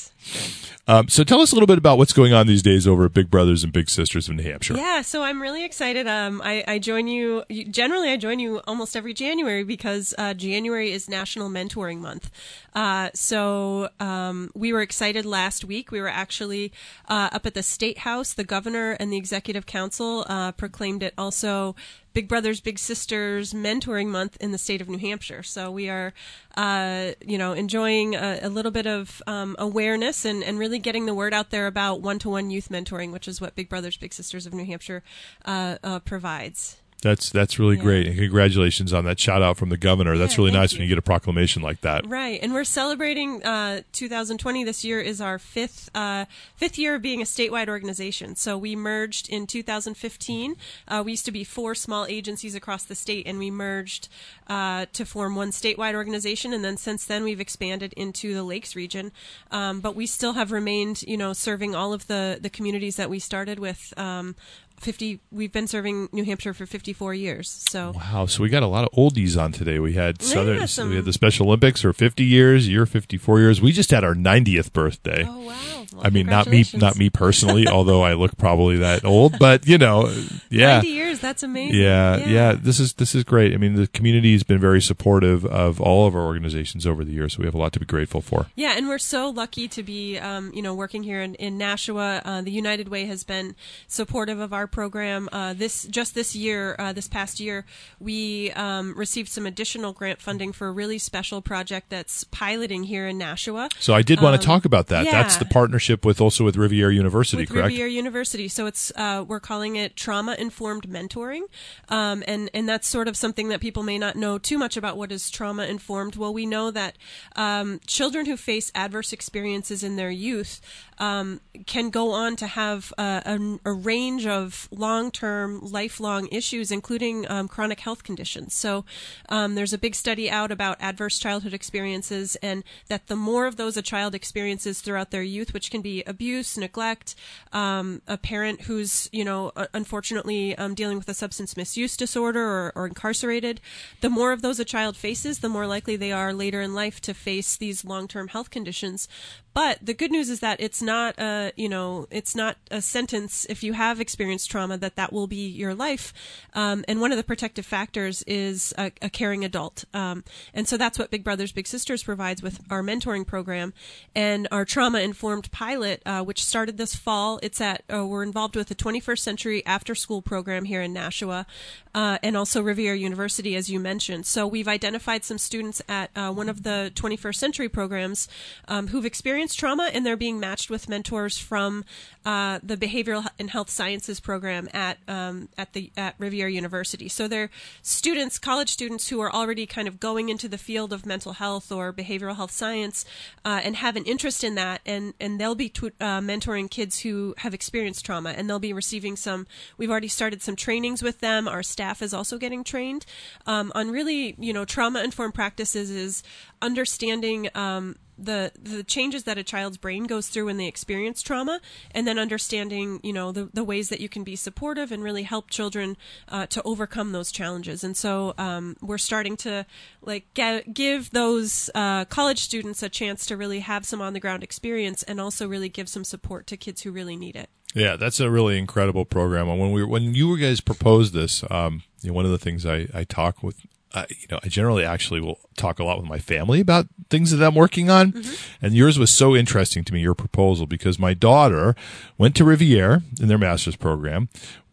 [0.88, 3.12] Um, so tell us a little bit about what's going on these days over at
[3.12, 4.76] Big Brothers and Big Sisters of New Hampshire.
[4.76, 6.06] Yeah, so I'm really excited.
[6.06, 7.44] Um, I, I join you.
[7.70, 12.30] Generally, I join you almost every January because uh, January is National Mentoring Month.
[12.74, 15.90] Uh, so um, we were excited last week.
[15.90, 16.72] We were actually
[17.08, 18.32] uh, up at the State House.
[18.32, 21.74] The governor and the Executive Council uh, proclaimed it also
[22.16, 25.42] Big Brothers Big Sisters Mentoring Month in the state of New Hampshire.
[25.42, 26.14] So we are,
[26.56, 31.04] uh, you know, enjoying a, a little bit of um, awareness and, and really getting
[31.04, 34.46] the word out there about one-to-one youth mentoring, which is what Big Brothers Big Sisters
[34.46, 35.02] of New Hampshire
[35.44, 36.78] uh, uh, provides.
[37.06, 37.82] That's that's really Yeah.
[37.82, 40.18] great, and congratulations on that shout out from the governor.
[40.18, 40.78] That's Yeah, really nice you.
[40.78, 42.04] when you get a proclamation like that.
[42.06, 44.64] Right, and we're celebrating uh, 2020.
[44.64, 46.24] This year is our fifth uh,
[46.56, 48.34] fifth year of being a statewide organization.
[48.34, 50.56] So we merged in 2015.
[50.88, 54.08] Uh, we used to be four small agencies across the state, and we merged
[54.48, 56.52] uh, to form one statewide organization.
[56.52, 59.12] And then since then, we've expanded into the Lakes region.
[59.52, 63.08] Um, but we still have remained, you know, serving all of the the communities that
[63.08, 63.94] we started with.
[63.96, 64.34] Um,
[64.80, 67.64] 50 we've been serving New Hampshire for 54 years.
[67.70, 69.78] So Wow, so we got a lot of oldies on today.
[69.78, 73.40] We had Southern, Yeah, some- we had the Special Olympics for 50 years, you're 54
[73.40, 73.60] years.
[73.60, 75.24] We just had our 90th birthday.
[75.26, 75.54] Oh wow.
[75.92, 79.66] Well, I mean, not me, not me personally, although I look probably that old, but
[79.66, 80.12] you know,
[80.50, 80.74] yeah.
[80.76, 81.80] 90 years, that's amazing.
[81.80, 83.54] Yeah, yeah, This is this is great.
[83.54, 87.12] I mean, the community has been very supportive of all of our organizations over the
[87.12, 88.46] years, so we have a lot to be grateful for.
[88.54, 92.20] Yeah, and we're so lucky to be, um, you know, working here in, in Nashua.
[92.24, 93.54] Uh, the United Way has been
[93.86, 95.28] supportive of our program.
[95.32, 97.64] Uh, this just this year, uh, this past year,
[97.98, 103.06] we um, received some additional grant funding for a really special project that's piloting here
[103.06, 103.68] in Nashua.
[103.78, 105.00] So I did want to talk about that.
[105.00, 105.22] Um, yeah.
[105.22, 107.68] That's the partnership with also with Rivier University, with correct?
[107.68, 108.48] Rivier University.
[108.48, 111.42] So it's uh, we're calling it trauma informed mentoring,
[111.88, 114.96] um, and and that's sort of something that people may not know too much about.
[114.96, 116.16] What is trauma informed?
[116.16, 116.96] Well, we know that
[117.34, 120.60] um, children who face adverse experiences in their youth
[120.98, 126.70] um, can go on to have uh, a, a range of long term, lifelong issues,
[126.70, 128.54] including um, chronic health conditions.
[128.54, 128.84] So
[129.28, 133.56] um, there's a big study out about adverse childhood experiences, and that the more of
[133.56, 137.14] those a child experiences throughout their youth, which can be abuse, neglect,
[137.52, 142.42] um, a parent who's you know uh, unfortunately um, dealing with a substance misuse disorder
[142.42, 143.60] or, or incarcerated,
[144.00, 147.00] the more of those a child faces, the more likely they are later in life
[147.00, 149.08] to face these long-term health conditions.
[149.56, 153.46] But the good news is that it's not a you know it's not a sentence
[153.48, 156.12] if you have experienced trauma that that will be your life.
[156.52, 159.86] Um, and one of the protective factors is a, a caring adult.
[159.94, 163.72] Um, and so that's what Big Brothers Big Sisters provides with our mentoring program
[164.14, 167.40] and our trauma informed pilot, uh, which started this fall.
[167.42, 171.46] It's at uh, we're involved with the 21st Century After School program here in Nashua,
[171.94, 174.26] uh, and also Rivier University, as you mentioned.
[174.26, 178.28] So we've identified some students at uh, one of the 21st Century programs
[178.68, 181.84] um, who've experienced trauma, and they're being matched with mentors from
[182.24, 187.08] uh, the Behavioral and Health Sciences program at um, at the at Rivier University.
[187.08, 187.50] So they're
[187.82, 191.70] students, college students who are already kind of going into the field of mental health
[191.70, 193.04] or behavioral health science
[193.44, 197.00] uh, and have an interest in that, and and they'll be tw- uh, mentoring kids
[197.00, 199.46] who have experienced trauma, and they'll be receiving some.
[199.76, 201.46] We've already started some trainings with them.
[201.46, 203.06] Our staff is also getting trained
[203.46, 206.22] um, on really you know trauma informed practices is
[206.60, 211.60] understanding um, the the changes that a child's brain goes through when they experience trauma,
[211.90, 215.24] and then understanding you know the the ways that you can be supportive and really
[215.24, 215.96] help children
[216.28, 217.84] uh, to overcome those challenges.
[217.84, 219.66] And so um, we're starting to
[220.02, 224.20] like get, give those uh, college students a chance to really have some on the
[224.20, 227.50] ground experience, and also really give some support to kids who really need it.
[227.74, 229.48] Yeah, that's a really incredible program.
[229.48, 232.64] And when we when you guys proposed this, um, you know, one of the things
[232.64, 233.60] I, I talk with
[233.96, 237.30] uh, you know, I generally actually will talk a lot with my family about things
[237.30, 238.12] that I'm working on.
[238.12, 238.64] Mm-hmm.
[238.66, 241.74] And yours was so interesting to me, your proposal, because my daughter
[242.18, 244.28] went to Rivier in their master's program,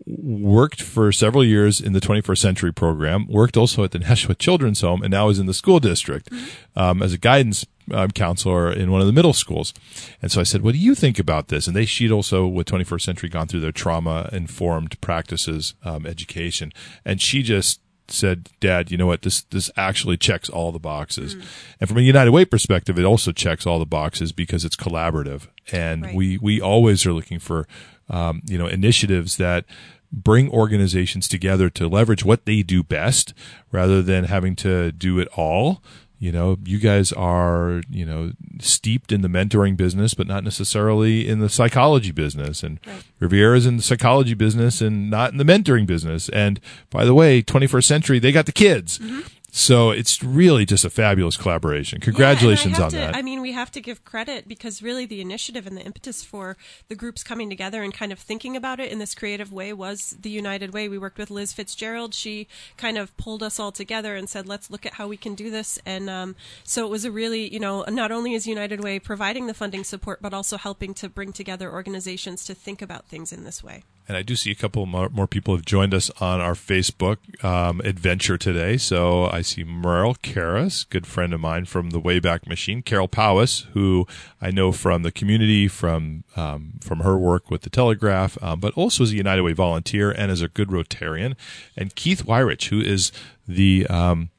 [0.06, 4.82] worked for several years in the 21st century program, worked also at the Nashua Children's
[4.82, 6.78] Home, and now is in the school district mm-hmm.
[6.78, 9.74] um, as a guidance um, counselor in one of the middle schools.
[10.22, 11.66] And so I said, what do you think about this?
[11.66, 16.74] And they, she'd also with 21st century gone through their trauma informed practices, um, education.
[17.06, 19.22] And she just said, Dad, you know what?
[19.22, 21.36] This, this actually checks all the boxes.
[21.36, 21.46] Mm.
[21.82, 25.48] And from a United Way perspective, it also checks all the boxes because it's collaborative.
[25.72, 26.16] And right.
[26.16, 27.68] we, we always are looking for,
[28.10, 29.66] um, you know, initiatives that
[30.12, 33.34] bring organizations together to leverage what they do best
[33.72, 35.82] rather than having to do it all
[36.24, 41.28] you know you guys are you know steeped in the mentoring business but not necessarily
[41.28, 43.04] in the psychology business and right.
[43.20, 47.14] Rivier is in the psychology business and not in the mentoring business and by the
[47.14, 49.20] way 21st century they got the kids mm-hmm.
[49.56, 52.02] So it's really just a fabulous collaboration.
[52.02, 53.16] Congratulations yeah, on to, that.
[53.16, 56.58] I mean, we have to give credit because really the initiative and the impetus for
[56.88, 60.18] the groups coming together and kind of thinking about it in this creative way was
[60.20, 60.90] the United Way.
[60.90, 62.16] We worked with Liz Fitzgerald.
[62.16, 65.36] She kind of pulled us all together and said, let's look at how we can
[65.36, 65.78] do this.
[65.86, 69.46] And um, so it was a really, you know, not only is United Way providing
[69.46, 73.44] the funding support, but also helping to bring together organizations to think about things in
[73.44, 73.84] this way.
[74.08, 77.18] And I do see a couple more, more people have joined us on our Facebook
[77.44, 78.76] um, adventure today.
[78.78, 83.62] So I see Merle Karras, good friend of mine from the Wayback Machine, Carol Powis,
[83.74, 84.06] who
[84.42, 88.74] I know from the community, from um, from her work with the Telegraph, um, but
[88.74, 91.36] also as a United Way volunteer and as a good Rotarian,
[91.78, 93.12] and Keith Wyrich, who is
[93.48, 94.30] the um,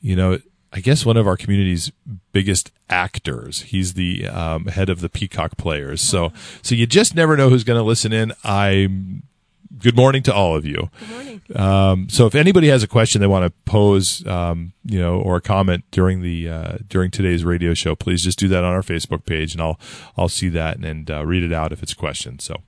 [0.00, 0.38] you know
[0.74, 1.92] I guess one of our community's
[2.32, 3.62] biggest actors.
[3.62, 6.00] He's the um, head of the Peacock Players.
[6.00, 6.32] So,
[6.62, 8.32] so you just never know who's going to listen in.
[8.42, 8.88] I
[9.78, 10.90] good morning to all of you.
[10.98, 11.42] Good morning.
[11.54, 15.36] Um, so, if anybody has a question they want to pose, um, you know, or
[15.36, 18.82] a comment during the uh, during today's radio show, please just do that on our
[18.82, 19.78] Facebook page, and I'll
[20.16, 22.40] I'll see that and, and uh, read it out if it's a question.
[22.40, 22.62] So.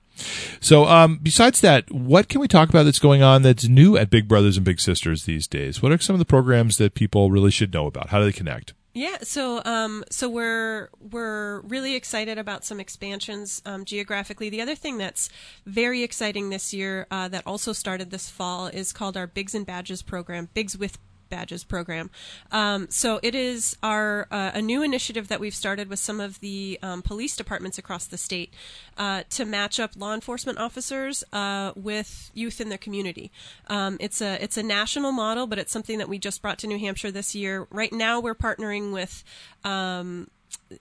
[0.59, 4.09] So, um, besides that, what can we talk about that's going on that's new at
[4.09, 5.81] Big Brothers and Big Sisters these days?
[5.81, 8.09] What are some of the programs that people really should know about?
[8.09, 8.73] How do they connect?
[8.97, 14.49] Yeah, so um, so we're we're really excited about some expansions um, geographically.
[14.49, 15.29] The other thing that's
[15.67, 19.67] very exciting this year uh, that also started this fall is called our Bigs and
[19.67, 20.97] Badges program, Bigs with
[21.29, 22.09] badges program.
[22.51, 26.39] Um, so it is our uh, a new initiative that we've started with some of
[26.39, 28.53] the um, police departments across the state
[28.97, 33.31] uh, to match up law enforcement officers uh, with youth in their community.
[33.67, 36.67] Um, it's a it's a national model, but it's something that we just brought to
[36.67, 37.67] New Hampshire this year.
[37.71, 39.23] Right now, we're partnering with
[39.63, 40.29] um,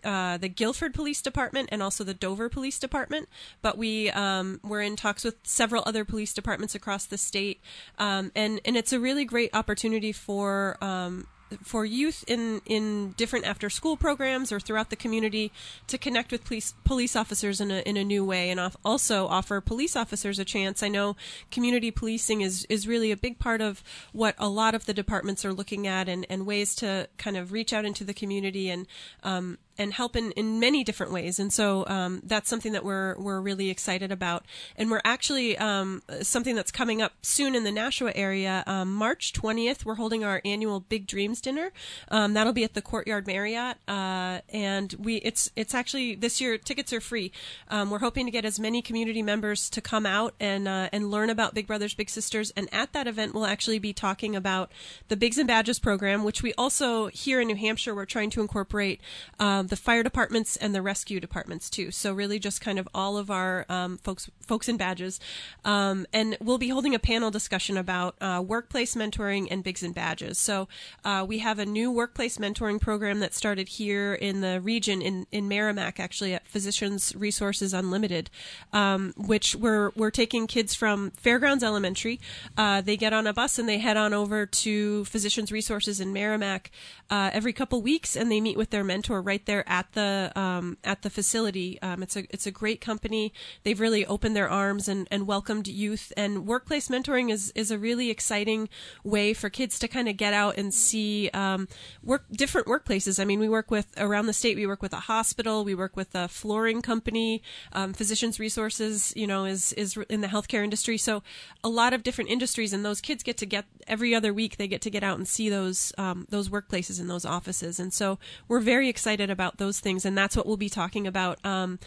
[0.04, 3.28] uh, the Gilford Police Department and also the Dover Police Department,
[3.62, 7.60] but we um, we're in talks with several other police departments across the state,
[7.98, 11.26] um, and and it's a really great opportunity for um,
[11.62, 15.52] for youth in in different after school programs or throughout the community
[15.86, 19.60] to connect with police police officers in a in a new way and also offer
[19.60, 20.82] police officers a chance.
[20.82, 21.16] I know
[21.50, 23.82] community policing is is really a big part of
[24.12, 27.52] what a lot of the departments are looking at and and ways to kind of
[27.52, 28.86] reach out into the community and
[29.22, 31.38] um, and help in, in many different ways.
[31.38, 34.44] And so um, that's something that we're we're really excited about.
[34.76, 38.64] And we're actually um, something that's coming up soon in the Nashua area.
[38.66, 41.72] Um, March 20th, we're holding our annual Big Dreams dinner.
[42.08, 46.58] Um, that'll be at the Courtyard Marriott, uh, and we it's it's actually this year
[46.58, 47.32] tickets are free.
[47.68, 51.10] Um, we're hoping to get as many community members to come out and uh, and
[51.10, 52.52] learn about Big Brothers Big Sisters.
[52.56, 54.70] And at that event, we'll actually be talking about
[55.08, 58.40] the Bigs and Badges program, which we also here in New Hampshire we're trying to
[58.40, 59.00] incorporate.
[59.38, 61.90] Um, the fire departments and the rescue departments too.
[61.90, 65.20] So really, just kind of all of our um, folks, folks in badges,
[65.64, 69.94] um, and we'll be holding a panel discussion about uh, workplace mentoring and bigs and
[69.94, 70.38] badges.
[70.38, 70.68] So
[71.04, 75.26] uh, we have a new workplace mentoring program that started here in the region in
[75.32, 78.30] in Merrimack, actually at Physicians Resources Unlimited,
[78.72, 82.20] um, which we're we're taking kids from Fairgrounds Elementary.
[82.56, 86.12] Uh, they get on a bus and they head on over to Physicians Resources in
[86.12, 86.70] Merrimack
[87.10, 90.76] uh, every couple weeks, and they meet with their mentor right there at the um,
[90.84, 91.80] at the facility.
[91.82, 93.32] Um, it's a it's a great company.
[93.62, 96.12] They've really opened their arms and, and welcomed youth.
[96.16, 98.68] And workplace mentoring is is a really exciting
[99.04, 101.68] way for kids to kind of get out and see um,
[102.02, 103.20] work different workplaces.
[103.20, 104.56] I mean, we work with around the state.
[104.56, 105.64] We work with a hospital.
[105.64, 107.42] We work with a flooring company.
[107.72, 110.98] Um, Physicians Resources, you know, is is in the healthcare industry.
[110.98, 111.22] So
[111.62, 114.56] a lot of different industries, and those kids get to get every other week.
[114.56, 117.78] They get to get out and see those um, those workplaces in those offices.
[117.78, 120.04] And so we're very excited about those things.
[120.04, 121.78] And that's what we'll be talking about um,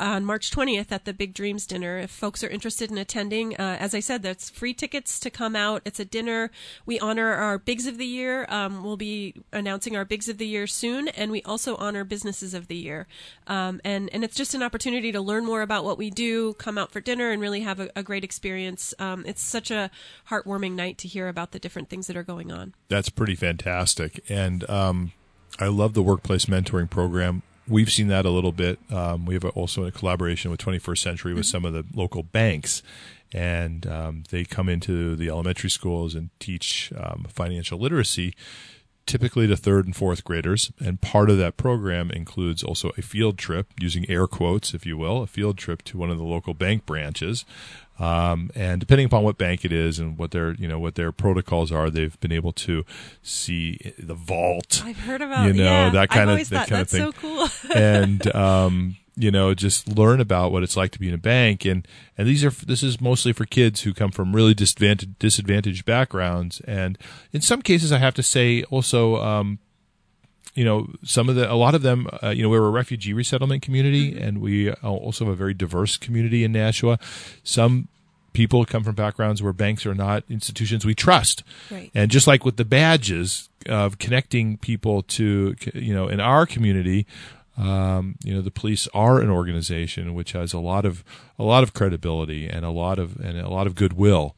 [0.00, 1.98] on March 20th at the Big Dreams dinner.
[1.98, 5.56] If folks are interested in attending, uh, as I said, that's free tickets to come
[5.56, 5.82] out.
[5.84, 6.50] It's a dinner.
[6.86, 8.46] We honor our Bigs of the Year.
[8.48, 12.54] Um, we'll be announcing our Bigs of the Year soon, and we also honor Businesses
[12.54, 13.06] of the Year.
[13.46, 16.78] Um, and and it's just an opportunity to learn more about what we do, come
[16.78, 18.94] out for dinner, and really have a, a great experience.
[18.98, 19.90] Um, it's such a
[20.30, 22.74] heartwarming night to hear about the different things that are going on.
[22.88, 25.12] That's pretty fantastic, and um,
[25.58, 28.78] I love the workplace mentoring program we've seen that a little bit.
[28.90, 32.82] Um, we have also a collaboration with 21st Century with some of the local banks,
[33.32, 38.34] and um, they come into the elementary schools and teach um, financial literacy.
[39.08, 43.38] Typically to third and fourth graders, and part of that program includes also a field
[43.38, 46.52] trip, using air quotes, if you will, a field trip to one of the local
[46.52, 47.46] bank branches,
[47.98, 51.10] um, and depending upon what bank it is and what their you know what their
[51.10, 52.84] protocols are, they've been able to
[53.22, 54.82] see the vault.
[54.84, 55.90] I've heard about you know yeah.
[55.90, 57.12] that kind I've of that thought, kind of that's thing.
[57.12, 57.74] so cool.
[57.74, 61.64] and um, you know just learn about what it's like to be in a bank
[61.64, 65.84] and and these are this is mostly for kids who come from really disadvantaged disadvantaged
[65.84, 66.96] backgrounds and
[67.32, 69.58] in some cases I have to say also um,
[70.54, 73.12] you know some of the a lot of them uh, you know we're a refugee
[73.12, 74.22] resettlement community Mm-hmm.
[74.24, 76.98] and we also have a very diverse community in Nashua
[77.42, 77.88] some
[78.32, 81.90] people come from backgrounds where banks are not institutions we trust Right.
[81.94, 87.06] and just like with the badges of connecting people to you know in our community
[87.58, 91.04] um, you know the police are an organization which has a lot of
[91.38, 94.34] a lot of credibility and a lot of and a lot of goodwill.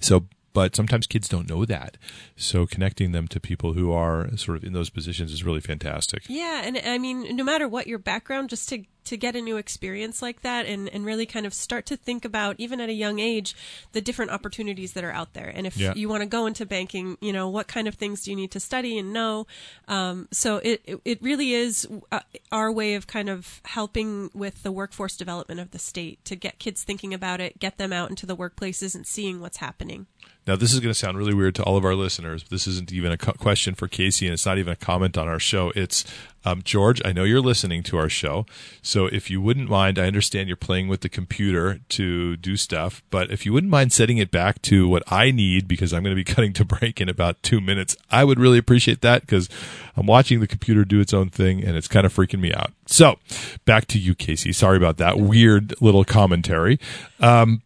[0.00, 0.26] So
[0.56, 1.98] but sometimes kids don't know that.
[2.34, 6.22] So connecting them to people who are sort of in those positions is really fantastic.
[6.28, 9.56] Yeah, and I mean, no matter what your background, just to to get a new
[9.56, 12.92] experience like that and, and really kind of start to think about, even at a
[12.92, 13.54] young age,
[13.92, 15.50] the different opportunities that are out there.
[15.54, 15.94] And if Yeah.
[15.94, 18.50] you want to go into banking, you know, what kind of things do you need
[18.52, 19.46] to study and know?
[19.88, 22.20] Um, so it, it, it really is uh,
[22.52, 26.58] our way of kind of helping with the workforce development of the state to get
[26.58, 30.06] kids thinking about it, get them out into the workplaces and seeing what's happening.
[30.46, 32.44] Now, this is going to sound really weird to all of our listeners.
[32.44, 35.26] This isn't even a co- question for Casey, and it's not even a comment on
[35.26, 35.72] our show.
[35.74, 36.04] It's
[36.46, 37.02] um, George.
[37.04, 38.46] I know you're listening to our show,
[38.80, 43.02] so if you wouldn't mind, I understand you're playing with the computer to do stuff,
[43.10, 46.16] but if you wouldn't mind setting it back to what I need because I'm going
[46.16, 49.48] to be cutting to break in about two minutes, I would really appreciate that because
[49.96, 52.72] I'm watching the computer do its own thing, and it's kind of freaking me out.
[52.86, 53.18] So,
[53.64, 54.52] back to you, Casey.
[54.52, 56.78] Sorry about that weird little commentary.
[57.18, 57.62] Um,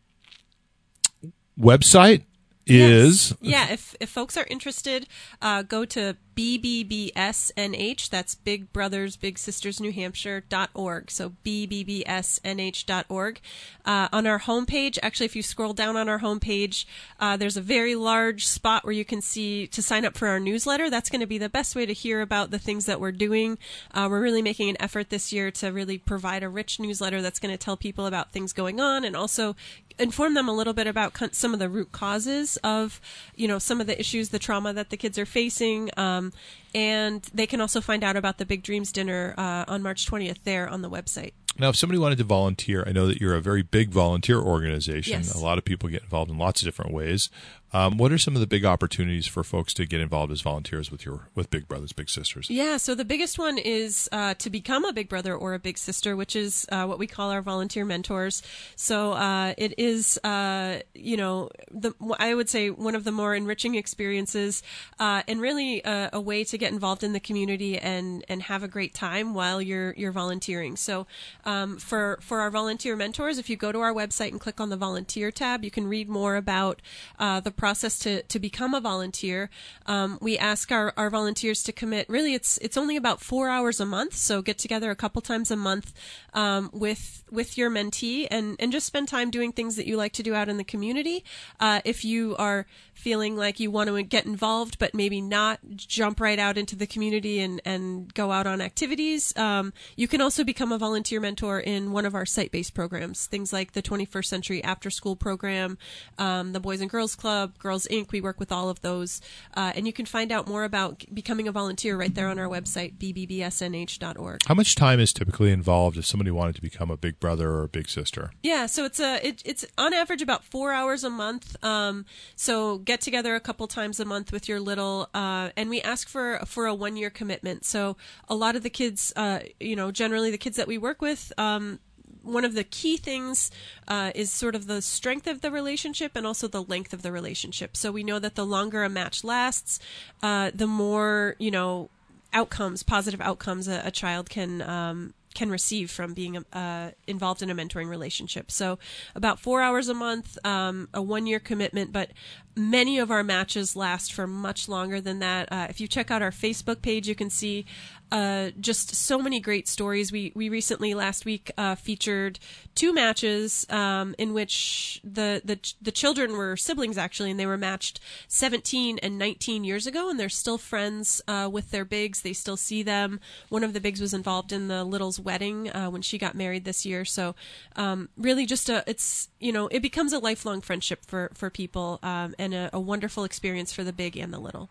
[1.59, 2.23] website
[2.67, 3.35] is.
[3.41, 3.69] Yes.
[3.69, 5.07] yeah if if folks are interested
[5.43, 11.11] uh, go to bbbsnh that's big brothers big sisters new hampshire dot org.
[11.11, 13.41] So bbbsnh dot org.
[13.85, 16.85] Uh, on our homepage actually if you scroll down on our homepage
[17.19, 20.41] uh, there's a very large spot where you can see to sign up for our
[20.41, 20.91] newsletter.
[20.91, 23.59] That's going to be the best way to hear about the things that we're doing.
[23.93, 27.39] Uh, we're really making an effort this year to really provide a rich newsletter that's
[27.39, 29.57] going to tell people about things going on and also
[30.01, 33.01] inform them a little bit about some of the root causes of
[33.37, 36.33] you know some of the issues the trauma that the kids are facing um,
[36.75, 40.43] and they can also find out about the big dreams dinner uh, on march 20th
[40.45, 43.41] there on the website Now, if somebody wanted to volunteer, I know that you're a
[43.43, 45.19] very big volunteer organization.
[45.19, 45.35] Yes.
[45.35, 47.29] A lot of people get involved in lots of different ways.
[47.73, 50.91] Um, what are some of the big opportunities for folks to get involved as volunteers
[50.91, 52.51] with your with Big Brothers Big Sisters?
[52.51, 55.79] Yeah, so the biggest one is uh, to become a big brother or a big
[55.79, 58.43] sister, which is uh, what we call our volunteer mentors.
[58.75, 63.37] So uh, it is, uh, you know, the I would say one of the more
[63.37, 64.65] enriching experiences,
[64.99, 68.63] uh, and really a, a way to get involved in the community and and have
[68.63, 70.77] a great time while you're you're volunteering.
[70.77, 71.07] So
[71.45, 74.71] um, for for our volunteer mentors, if you go to our website and click on
[74.71, 76.81] the volunteer tab, you can read more about
[77.19, 79.51] uh, the process to to become a volunteer.
[79.87, 82.09] Um, we ask our, our volunteers to commit.
[82.09, 84.15] Really, it's it's only about four hours a month.
[84.15, 85.93] So get together a couple times a month
[86.35, 90.13] um, with with your mentee and and just spend time doing things that you like
[90.13, 91.25] to do out in the community.
[91.59, 96.21] Uh, if you are feeling like you want to get involved, but maybe not jump
[96.21, 100.45] right out into the community and, and go out on activities, um, you can also
[100.45, 103.27] become a volunteer mentor in one of our site based programs.
[103.27, 105.79] Things like the 21st Century After School Program,
[106.19, 108.13] um, the Boys and Girls Club, Girls Inc.
[108.13, 109.21] We work with all of those.
[109.55, 112.49] Uh, and you can find out more about becoming a volunteer right there on our
[112.49, 114.41] website, bbbsnh.org.
[114.47, 117.65] How much time is typically involved if somebody wanted to become a big brother or
[117.65, 118.31] a big sister?
[118.43, 121.57] Yeah, so it's a it, it's on average about four hours a month.
[121.65, 122.05] Um,
[122.37, 126.09] so get together a couple times a month with your little, uh, and we ask
[126.09, 127.65] for for a one year commitment.
[127.65, 127.97] So
[128.29, 131.33] a lot of the kids, uh, you know, generally the kids that we work with.
[131.39, 131.81] Um,
[132.23, 133.51] one of the key things
[133.89, 137.13] uh, is sort of the strength of the relationship and also the length of the
[137.13, 137.77] relationship.
[137.77, 139.81] So we know that the longer a match lasts,
[140.23, 141.89] uh, the more you know
[142.33, 147.51] outcomes, positive outcomes a, a child can um, can receive from being uh, involved in
[147.51, 148.51] a mentoring relationship.
[148.51, 148.79] So,
[149.15, 152.11] about four hours a month, um, a one year commitment, but
[152.57, 155.51] many of our matches last for much longer than that.
[155.53, 157.65] Uh, if you check out our Facebook page, you can see
[158.13, 160.11] uh, just so many great stories.
[160.11, 162.39] We we recently last week uh, featured
[162.75, 167.59] two matches um, in which the, the the children were siblings actually, and they were
[167.59, 172.23] matched 17 and 19 years ago, and they're still friends uh, with their bigs.
[172.23, 173.21] They still see them.
[173.49, 176.65] One of the bigs was involved in the little's wedding uh, when she got married
[176.65, 177.05] this year.
[177.05, 177.35] So
[177.77, 182.01] um, really, just a it's you know it becomes a lifelong friendship for for people
[182.03, 184.69] um, and a, a wonderful experience for the big and the little.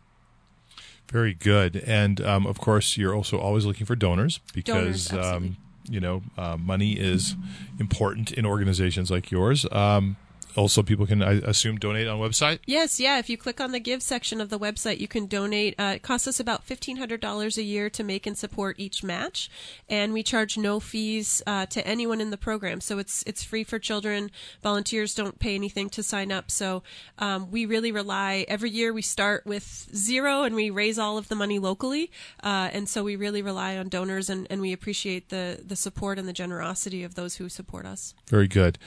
[1.12, 1.78] Very good.
[1.78, 5.58] And um, of course, you're also always looking for donors because, Donors, um,
[5.90, 7.36] you know, uh, money is
[7.80, 9.66] important in organizations like yours.
[9.72, 10.18] Um,
[10.56, 12.60] also, people can, I assume, donate on website.
[12.66, 13.20] Yes, yeah.
[13.20, 15.76] If you click on the give section of the website, you can donate.
[15.80, 19.04] Uh, it costs us about fifteen hundred dollars a year to make and support each
[19.04, 19.50] match,
[19.88, 22.82] and we charge no fees uh, to anyone in the program.
[22.82, 24.32] So it's it's free for children.
[24.62, 26.52] Volunteers don't pay anything to sign up.
[26.52, 26.84] So
[27.18, 28.46] um, we really rely.
[28.48, 32.12] Every year we start with zero, and we raise all of the money locally.
[32.44, 36.18] Uh, and so we really rely on donors, and, and we appreciate the the support
[36.20, 38.14] and the generosity of those who support us.
[38.28, 38.78] Very good.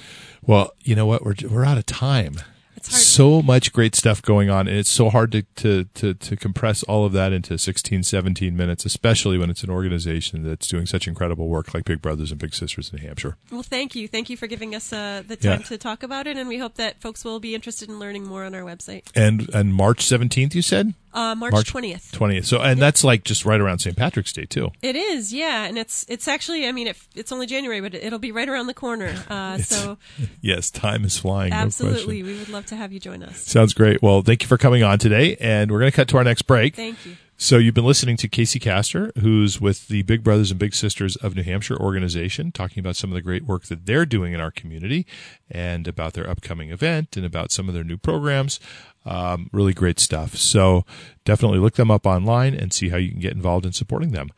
[0.45, 1.25] Well, you know what?
[1.25, 2.37] We're we're out of time.
[2.85, 6.83] So much great stuff going on, and it's so hard to, to, to, to compress
[6.83, 11.07] all of that into 16, 17 minutes, especially when it's an organization that's doing such
[11.07, 13.37] incredible work like Big Brothers and Big Sisters in New Hampshire.
[13.53, 14.09] Well, thank you.
[14.09, 15.67] Thank you for giving us uh, the time Yeah.
[15.67, 18.43] to talk about it, and we hope that folks will be interested in learning more
[18.45, 19.05] on our website.
[19.15, 20.95] And and March 17th, you said?
[21.15, 22.11] Uh, March twentieth.
[22.13, 22.47] 20th.
[22.47, 23.97] So, and that's like just right around St.
[23.97, 24.71] Patrick's Day, too.
[24.81, 26.67] It is, yeah, and it's it's actually.
[26.67, 29.15] I mean, it, it's only January, but it'll be right around the corner.
[29.29, 29.99] Uh, so
[30.41, 31.53] Yes, time is flying.
[31.53, 32.27] absolutely, question.
[32.27, 33.39] we would love to have you join us.
[33.39, 34.03] Sounds great.
[34.03, 36.43] Well, thank you for coming on today, and we're going to cut to our next
[36.43, 36.75] break.
[36.77, 37.17] Thank you.
[37.43, 41.17] So you've been listening to Casey Castor, who's with the Big Brothers and Big Sisters
[41.17, 44.41] of New Hampshire organization, talking about some of the great work that they're doing in
[44.41, 45.05] our community
[45.51, 48.61] and about their upcoming event and about some of their new programs.
[49.05, 50.37] Um, really great stuff.
[50.37, 50.85] So
[51.25, 54.31] definitely look them up online and see how you can get involved in supporting them.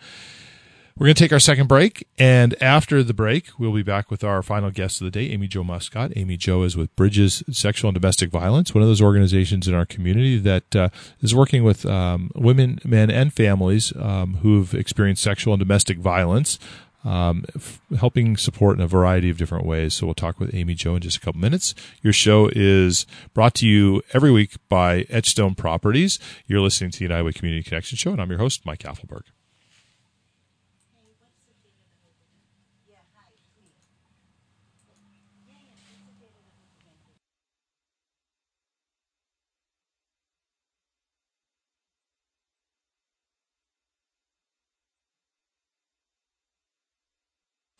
[0.96, 4.22] We're going to take our second break, and after the break, we'll be back with
[4.22, 6.12] our final guest of the day, Amy Jo Muscott.
[6.14, 9.86] Amy Jo is with Bridges Sexual and Domestic Violence, one of those organizations in our
[9.86, 10.90] community that uh,
[11.20, 16.60] is working with um, women, men, and families um, who've experienced sexual and domestic violence,
[17.02, 19.94] um, f- helping support in a variety of different ways.
[19.94, 21.74] So we'll talk with Amy Jo in just a couple minutes.
[22.02, 26.20] Your show is brought to you every week by Etchstone Properties.
[26.46, 29.22] You're listening to the United Way Community Connection Show, and I'm your host, Mike Apfelberg.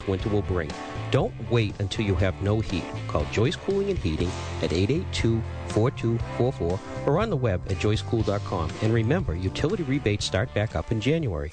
[0.08, 0.70] Winter will bring.
[1.10, 2.84] Don't wait until you have no heat.
[3.08, 4.30] Call Joyce Cooling and Heating
[4.62, 8.70] at 882-4244 or on the web at joycecool.com.
[8.82, 11.50] And remember, utility rebates start back up in January.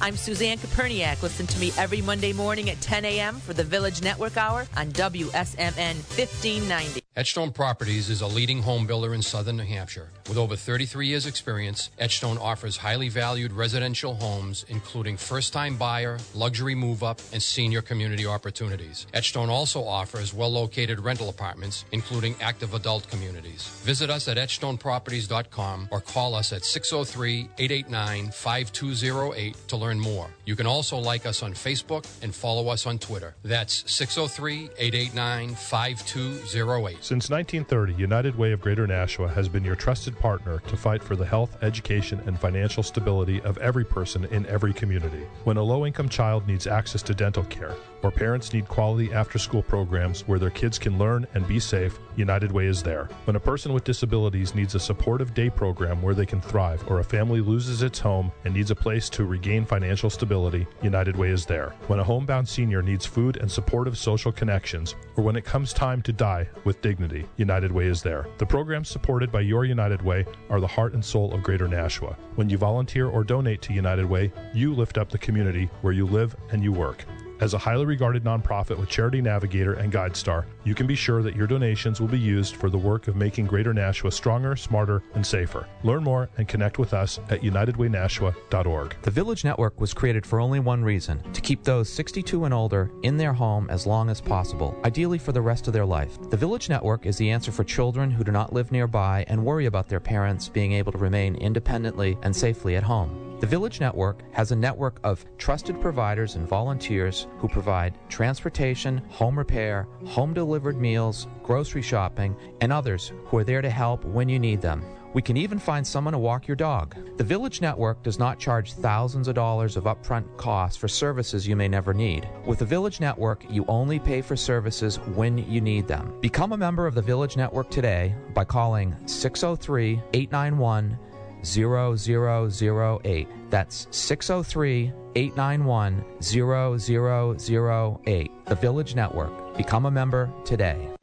[0.00, 1.22] I'm Suzanne Koperniak.
[1.22, 3.34] Listen to me every Monday morning at 10 a.m.
[3.40, 7.02] for the Village Network Hour on WSMN 1590.
[7.16, 10.08] Etchstone Properties is a leading home builder in southern New Hampshire.
[10.28, 16.18] With over 33 years' experience, Etchstone offers highly valued residential homes, including first time buyer,
[16.32, 19.08] luxury move up, and senior community opportunities.
[19.14, 23.66] Etchstone also offers well located rental apartments, including active adult communities.
[23.82, 30.28] Visit us at etchstoneproperties.com or call us at 603 889 5208 to learn more.
[30.44, 33.36] You can also like us on Facebook and follow us on Twitter.
[33.44, 37.04] That's 603 889 5208.
[37.04, 41.14] Since 1930, United Way of Greater Nashua has been your trusted partner to fight for
[41.14, 45.26] the health, education, and financial stability of every person in every community.
[45.44, 49.38] When a low income child needs access to dental care, or parents need quality after
[49.38, 53.08] school programs where their kids can learn and be safe, United Way is there.
[53.24, 57.00] When a person with disabilities needs a supportive day program where they can thrive, or
[57.00, 59.77] a family loses its home and needs a place to regain financial
[60.10, 61.74] stability, United Way is there.
[61.86, 66.02] When a homebound senior needs food and supportive social connections, or when it comes time
[66.02, 68.26] to die with dignity, United Way is there.
[68.38, 72.16] The programs supported by your United Way are the heart and soul of Greater Nashua.
[72.36, 76.06] When you volunteer or donate to United Way, you lift up the community where you
[76.06, 77.04] live and you work.
[77.40, 81.36] As a highly regarded nonprofit with Charity Navigator and GuideStar, you can be sure that
[81.36, 85.24] your donations will be used for the work of making Greater Nashua stronger, smarter, and
[85.24, 85.68] safer.
[85.84, 88.96] Learn more and connect with us at unitedwaynashua.org.
[89.02, 92.90] The Village Network was created for only one reason to keep those 62 and older
[93.04, 96.18] in their home as long as possible, ideally for the rest of their life.
[96.30, 99.66] The Village Network is the answer for children who do not live nearby and worry
[99.66, 103.27] about their parents being able to remain independently and safely at home.
[103.40, 109.38] The Village Network has a network of trusted providers and volunteers who provide transportation, home
[109.38, 114.40] repair, home delivered meals, grocery shopping, and others who are there to help when you
[114.40, 114.84] need them.
[115.14, 116.96] We can even find someone to walk your dog.
[117.16, 121.54] The Village Network does not charge thousands of dollars of upfront costs for services you
[121.54, 122.28] may never need.
[122.44, 126.12] With the Village Network, you only pay for services when you need them.
[126.20, 130.98] Become a member of the Village Network today by calling 603 891
[131.44, 133.28] 0008.
[133.50, 138.30] That's 603 891 0008.
[138.46, 139.56] The Village Network.
[139.56, 140.97] Become a member today.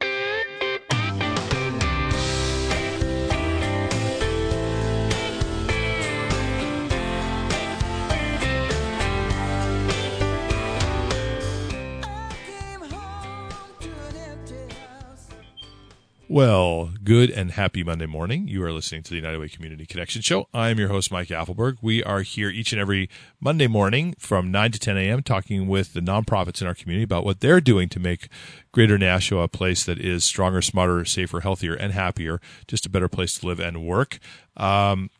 [16.28, 18.48] Well, good and happy Monday morning.
[18.48, 20.48] You are listening to the United Way Community Connection Show.
[20.52, 21.76] I am your host, Mike Apfelberg.
[21.80, 23.08] We are here each and every
[23.38, 25.22] Monday morning from 9 to 10 a.m.
[25.22, 28.28] talking with the nonprofits in our community about what they're doing to make
[28.72, 33.08] Greater Nashua a place that is stronger, smarter, safer, healthier, and happier, just a better
[33.08, 34.18] place to live and work.
[34.56, 35.10] Um,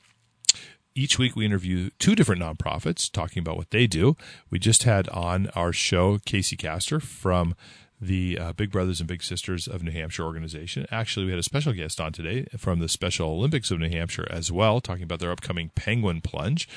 [0.97, 4.17] each week we interview two different nonprofits talking about what they do.
[4.51, 7.55] We just had on our show Casey Castor from
[8.01, 10.87] the uh, Big Brothers and Big Sisters of New Hampshire organization.
[10.91, 14.27] Actually, we had a special guest on today from the Special Olympics of New Hampshire
[14.31, 16.69] as well, talking about their upcoming Penguin Plunge.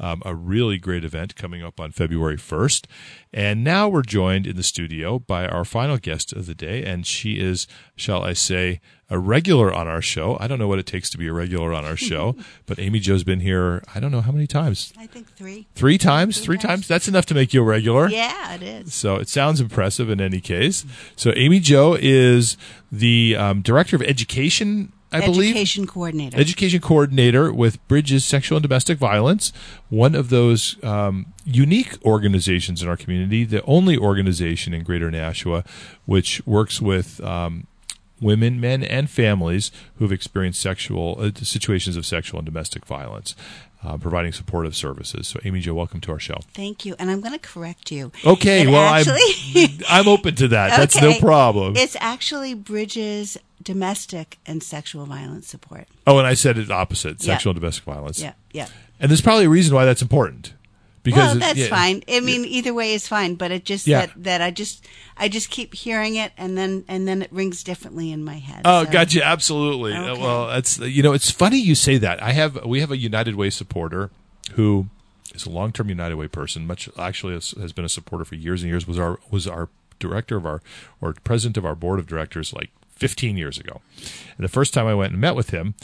[0.00, 2.86] Um, a really great event coming up on February 1st.
[3.32, 7.04] And now we're joined in the studio by our final guest of the day, and
[7.04, 7.66] she is,
[7.96, 8.80] shall I say,
[9.10, 10.36] a regular on our show.
[10.40, 12.36] I don't know what it takes to be a regular on our show,
[12.66, 14.92] but Amy Jo's been here, I don't know how many times.
[14.98, 15.66] I think three.
[15.74, 16.40] Three times?
[16.40, 16.88] Three, times.
[16.88, 18.08] That's enough to make you a regular.
[18.08, 18.94] Yeah, it is.
[18.94, 20.84] So it sounds impressive in any case.
[21.16, 22.56] So Amy Jo is
[22.90, 25.52] the um, director of education I believe.
[25.52, 26.38] Education coordinator.
[26.38, 29.54] Education coordinator with Bridges Sexual and Domestic Violence,
[29.88, 35.64] one of those um, unique organizations in our community, the only organization in Greater Nashua
[36.04, 37.66] which works with um,
[38.20, 43.34] women, men, and families who have experienced sexual uh, situations of sexual and domestic violence.
[43.80, 45.28] Uh, providing supportive services.
[45.28, 46.40] So, Amy Jo, welcome to our show.
[46.52, 48.10] Thank you, and I'm going to correct you.
[48.26, 49.20] Okay, It well, actually-
[49.54, 50.76] I'm I'm open to that.
[50.76, 51.76] That's no problem.
[51.76, 55.86] It's actually Bridges domestic and sexual violence support.
[56.08, 57.34] Oh, and I said it opposite: Yeah.
[57.34, 58.20] sexual and domestic violence.
[58.20, 58.66] Yeah, yeah.
[58.98, 60.54] And there's probably a reason why that's important.
[61.02, 61.66] Because well, it- that's yeah.
[61.68, 62.02] fine.
[62.08, 63.34] I mean, either way is fine.
[63.36, 64.06] But it just Yeah.
[64.06, 64.84] that that I just
[65.16, 68.62] I just keep hearing it, and then and then it rings differently in my head.
[68.64, 69.24] Oh, so- gotcha.
[69.24, 69.92] Absolutely.
[69.94, 70.20] Uh, Okay.
[70.22, 72.22] Well, that's you know, it's funny you say that.
[72.22, 74.10] I have we have a United Way supporter
[74.52, 74.88] who
[75.34, 76.66] is a long term United Way person.
[76.66, 78.86] Much actually has, has been a supporter for years and years.
[78.86, 79.68] Was our was our
[79.98, 80.62] director of our
[81.00, 83.80] or president of our board of directors like 15 years ago.
[84.36, 85.74] And the first time I went and met with him,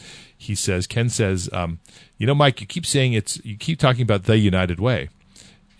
[0.45, 1.79] he says, Ken says, um,
[2.19, 5.09] you know, Mike, you keep saying it's you keep talking about the United Way,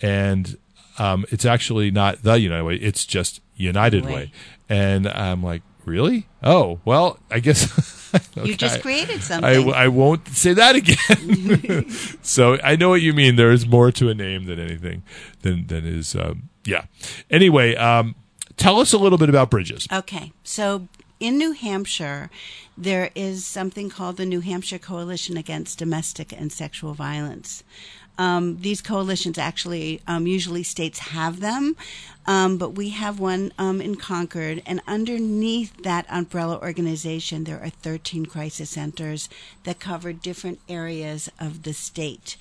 [0.03, 0.57] and
[0.99, 2.77] um, it's actually not the United Way.
[2.77, 4.13] It's just United Way.
[4.13, 4.33] Way.
[4.69, 6.27] And I'm like, really?
[6.43, 8.03] Oh, well, I guess
[8.45, 8.83] You just Okay.
[8.83, 9.73] created I, something.
[9.73, 11.91] I won't say that again.
[12.23, 13.37] so I know what you mean.
[13.37, 15.03] There is more to a name than anything
[15.43, 16.15] than than is.
[16.15, 16.85] Um, yeah.
[17.31, 18.15] Anyway, um,
[18.57, 19.89] tell us a little bit about Bridges.
[19.93, 20.87] Okay, so
[21.25, 22.29] in New Hampshire,
[22.77, 27.65] there is something called the New Hampshire Coalition Against Domestic and Sexual Violence.
[28.19, 31.77] Um, these coalitions actually, um, usually states have them,
[32.27, 34.63] um, but we have one um, in Concord.
[34.67, 39.31] And underneath that umbrella organization, there are 13 crisis centers
[39.63, 42.37] that cover different areas of the state.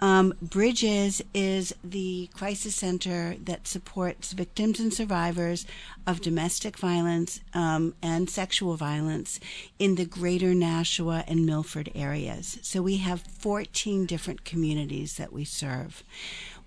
[0.00, 5.66] Um, Bridges is the crisis center that supports victims and survivors
[6.06, 9.40] of domestic violence um, and sexual violence
[9.78, 12.58] in the greater Nashua and Milford areas.
[12.62, 16.04] So we have 14 different communities that we serve.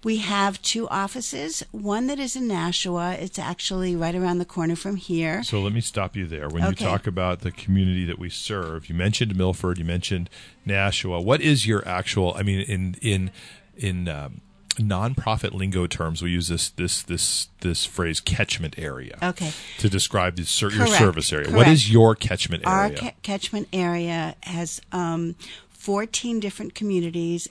[0.04, 3.14] We have two offices, one that is in Nashua.
[3.14, 5.44] It's actually right around the corner from here.
[5.44, 6.50] So let me stop you there.
[6.50, 10.30] When you talk about the community that we serve, you mentioned Milford, you mentioned
[10.66, 11.22] Nashua.
[11.22, 12.34] What is your actual?
[12.36, 13.32] I mean, in in
[13.78, 14.42] in um,
[14.78, 19.18] nonprofit lingo terms, we use this this this this phrase catchment area.
[19.22, 19.52] Okay.
[19.80, 21.48] To describe the, your Correct, service area.
[21.50, 21.72] What correct.
[21.72, 22.98] is your catchment Our area?
[22.98, 25.36] ca- catchment area has um,
[25.70, 27.48] 14 different communities,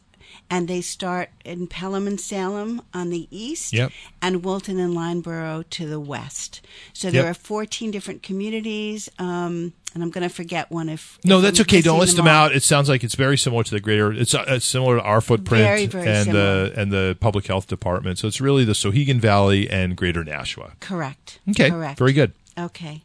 [0.49, 3.93] and they start in Pelham and Salem on the east, Yep.
[4.22, 6.61] and Wilton and Lyndeborough to the west.
[6.93, 7.31] So there Yep.
[7.31, 11.18] are 14 different communities, um, and I'm going to forget one if.
[11.24, 11.81] no, if that's I'm okay.
[11.81, 12.33] Don't list them all.
[12.47, 12.55] out.
[12.55, 14.12] It sounds like it's very similar to the greater.
[14.12, 17.66] It's, uh, it's similar to our footprint Very, very and the and the public health
[17.66, 18.18] department.
[18.18, 20.72] So it's really the Souhegan Valley and Greater Nashua.
[20.81, 21.41] Correct.
[21.51, 21.99] Okay, Correct.
[21.99, 22.33] very good.
[22.59, 23.03] Okay.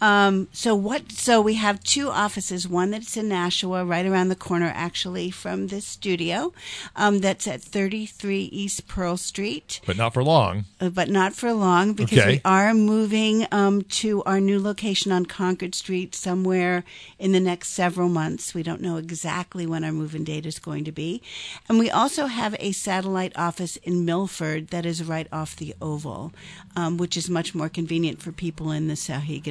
[0.00, 1.12] Um, so what?
[1.12, 2.68] So we have two offices.
[2.68, 6.52] One that's in Nashua, right around the corner, actually, from this studio.
[6.94, 9.80] Um, that's at 33 East Pearl Street.
[9.86, 10.64] But not for long.
[10.80, 12.34] Uh, but not for long because Okay.
[12.36, 16.84] we are moving um, to our new location on Concord Street somewhere
[17.18, 18.54] in the next several months.
[18.54, 21.22] We don't know exactly when our move-in date is going to be,
[21.68, 26.32] and we also have a satellite office in Milford that is right off the Oval,
[26.76, 28.96] um, which is much more convenient for people in the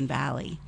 [0.04, 0.60] Valley.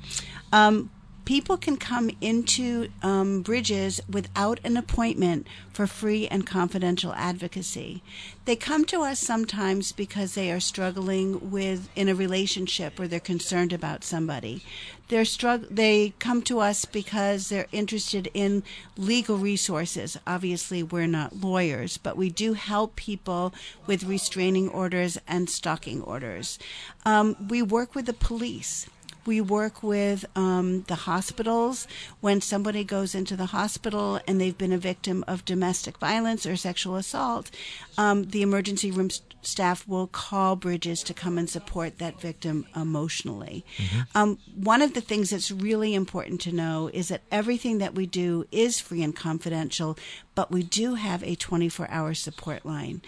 [0.52, 0.90] Um,
[1.28, 8.02] people can come into um, Bridges without an appointment for free and confidential advocacy.
[8.46, 13.20] They come to us sometimes because they are struggling with in a relationship or they're
[13.20, 14.62] concerned about somebody.
[15.08, 18.62] They're strugg- they come to us because they're interested in
[18.96, 20.16] legal resources.
[20.26, 23.52] Obviously, we're not lawyers, but we do help people
[23.86, 26.58] with restraining orders and stalking orders.
[27.04, 28.86] Um, we work with the police.
[29.28, 31.86] We work with um, the hospitals
[32.22, 36.56] when somebody goes into the hospital and they've been a victim of domestic violence or
[36.56, 37.50] sexual assault.
[37.98, 42.66] Um, the emergency room st- staff will call Bridges to come and support that victim
[42.74, 43.66] emotionally.
[44.14, 48.06] Um, one of the things that's really important to know is that everything that we
[48.06, 49.98] do is free and confidential,
[50.34, 53.02] but we do have a 24 hour support line.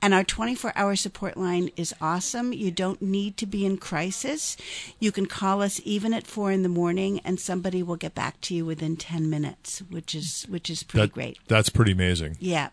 [0.00, 2.52] And our 24 hour support line is awesome.
[2.52, 4.56] You don't need to be in crisis.
[5.00, 8.40] You can call us even at four in the morning and somebody will get back
[8.42, 11.38] to you within 10 minutes, which is, which is pretty That- great.
[11.48, 12.36] That's pretty amazing.
[12.40, 12.68] Yeah.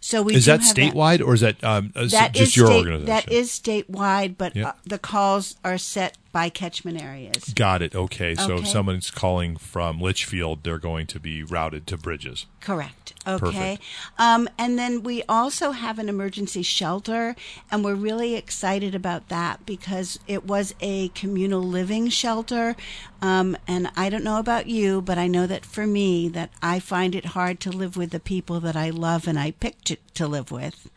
[0.00, 3.06] So we is that statewide or is that um, that just is your state- organization?
[3.06, 4.66] That is statewide, but Yep.
[4.66, 7.54] uh, the calls are set by catchment areas.
[7.54, 7.94] Got it.
[7.94, 8.34] Okay.
[8.34, 12.46] So if someone's calling from Litchfield, they're going to be routed to Bridges.
[12.60, 13.14] Correct.
[13.24, 13.78] Okay.
[14.18, 17.36] Um, and then we also have an emergency shelter,
[17.70, 22.74] and we're really excited about that because it was a communal living shelter.
[23.22, 26.80] Um, and I don't know about you, but I know that for me, that I
[26.80, 29.96] find it hard to live with the people that I love and I picked to,
[30.14, 30.90] to live with.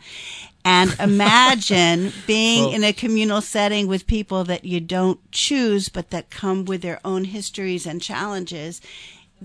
[0.68, 6.10] And imagine being Well- in a communal setting with people that you don't choose, but
[6.10, 8.82] that come with their own histories and challenges.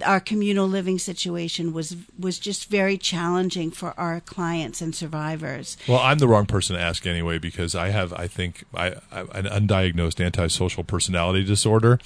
[0.07, 5.77] Our communal living situation was was just very challenging for our clients and survivors.
[5.87, 9.21] Well, I'm the wrong person to ask anyway because I have, I think, I, I
[9.35, 11.99] an undiagnosed antisocial personality disorder,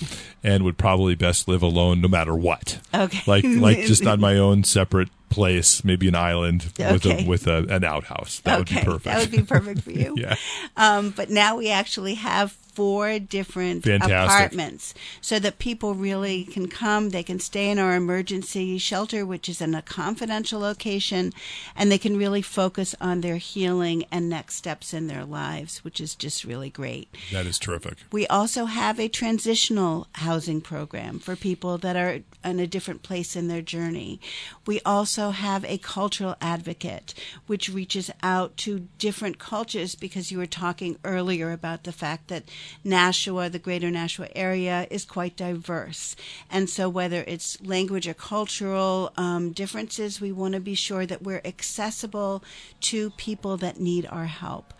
[0.43, 2.80] and would probably best live alone no matter what.
[2.93, 3.20] Okay.
[3.26, 7.24] Like, like just on my own separate place, maybe an island with Okay.
[7.24, 8.41] a with a, an outhouse.
[8.41, 9.05] That would be perfect.
[9.05, 10.14] That would be perfect for you.
[10.18, 10.34] yeah.
[10.76, 14.12] Um, but now we actually have four different Fantastic.
[14.12, 17.09] apartments so that people really can come.
[17.09, 21.33] They can stay in our emergency shelter, which is in a confidential location,
[21.74, 26.01] and they can really focus on their healing and next steps in their lives, which
[26.01, 27.09] is just really great.
[27.33, 27.97] That is terrific.
[28.12, 33.35] We also have a transitional housing program for people that are in a different place
[33.35, 34.20] in their journey.
[34.66, 37.14] We also have a cultural advocate,
[37.47, 42.45] which reaches out to different cultures because you were talking earlier about the fact that
[42.85, 46.17] Nashua, the greater Nashua area, is quite diverse.
[46.51, 51.23] And so, whether it's language or cultural um, differences, we want to be sure that
[51.23, 52.43] we're accessible
[52.83, 54.73] to people that need our help.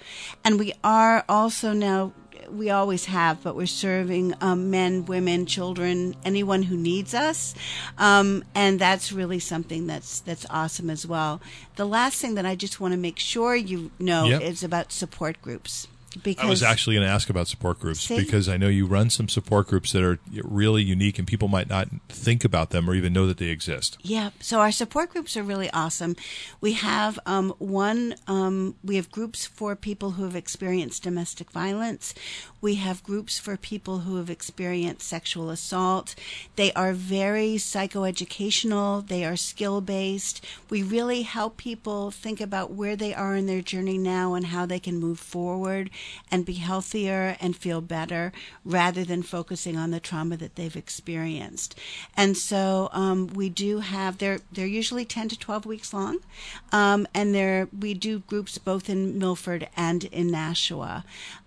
[0.45, 2.13] And we are also now
[2.51, 7.55] we always have, but we're serving um, men, women, children, anyone who needs us,
[7.99, 11.41] um, and that's really something that's that's awesome as well.
[11.77, 14.43] The last thing that I just want to make sure you know Yep.
[14.43, 15.89] is about support groups.
[16.23, 18.17] Because I was actually going to ask about support groups See?
[18.17, 21.69] because I know you run some support groups that are really unique and people might
[21.69, 23.99] not think about them or even know that they exist.
[24.03, 26.17] Yeah, so our support groups are really awesome.
[26.61, 32.15] We have um, one, um, we have groups for people who have experienced domestic violence.
[32.67, 36.17] We have groups for people who have experienced sexual assault.
[36.57, 40.45] They are very psychoeducational, they are skill based.
[40.69, 44.67] We really help people think about where they are in their journey now and how
[44.67, 45.91] they can move forward
[46.29, 48.33] and be healthier and feel better
[48.65, 51.79] rather than focusing on the trauma that they've experienced.
[52.17, 56.19] And so um, we do have they're they're usually 10 to 12 weeks long,
[56.73, 61.05] um, and they're we do groups both in Milford and in Nashua.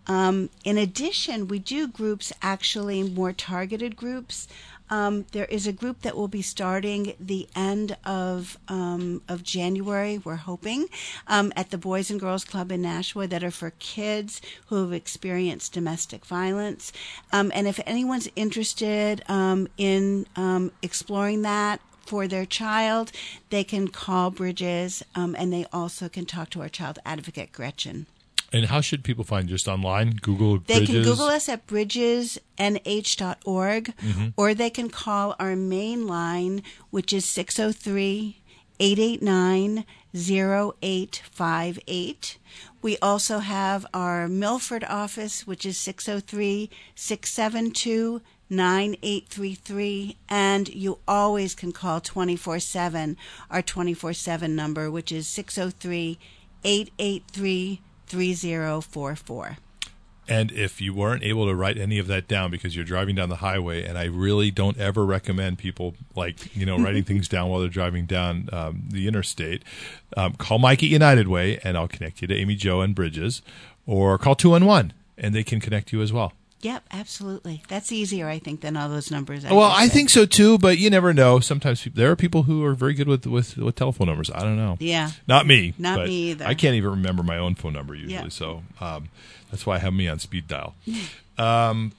[0.07, 4.47] Um, in addition, we do groups actually more targeted groups.
[4.89, 10.17] Um, there is a group that will be starting the end of um, of January.
[10.17, 10.87] We're hoping
[11.27, 14.93] um, at the Boys and Girls Club in Nashua that are for kids who have
[14.93, 16.91] experienced domestic violence.
[17.31, 23.11] Um, and if anyone's interested um, in um, exploring that for their child,
[23.51, 28.07] they can call Bridges, and they also can talk to our child advocate Gretchen.
[28.51, 30.15] And how should people find just online?
[30.21, 30.95] Google They Bridges?
[30.95, 34.33] can Google us at bridgesnh.org Mhm.
[34.35, 38.37] or they can call our main line, which is 603
[38.79, 42.37] 889 0858.
[42.81, 51.71] We also have our Milford office, which is 603 672 9833 and you always can
[51.71, 53.15] call 24/7
[53.51, 56.17] our 24/7 number which is 603
[56.63, 59.57] 883 3044
[60.27, 63.29] And if you weren't able to write any of that down because you're driving down
[63.29, 67.49] the highway, and I really don't ever recommend people like you know writing things down
[67.49, 69.63] while they're driving down um, the interstate,
[70.17, 73.41] um, call Mike at United Way, and I'll connect you to Amy Jo and Bridges,
[73.87, 76.33] or call two one one, and they can connect you as well.
[76.61, 77.63] Yep, absolutely.
[77.69, 79.45] That's easier, I think, than all those numbers.
[79.45, 79.93] I well, I said.
[79.93, 81.39] think so too, but you never know.
[81.39, 84.29] Sometimes people, there are people who are very good with, with with telephone numbers.
[84.29, 84.75] I don't know.
[84.79, 85.11] Yeah.
[85.27, 85.73] not me.
[85.77, 86.45] Not me either.
[86.45, 88.27] I can't even remember my own phone number usually, Yeah.
[88.29, 89.07] so um,
[89.51, 90.75] that's why I have me on speed dial.
[91.37, 91.93] Um,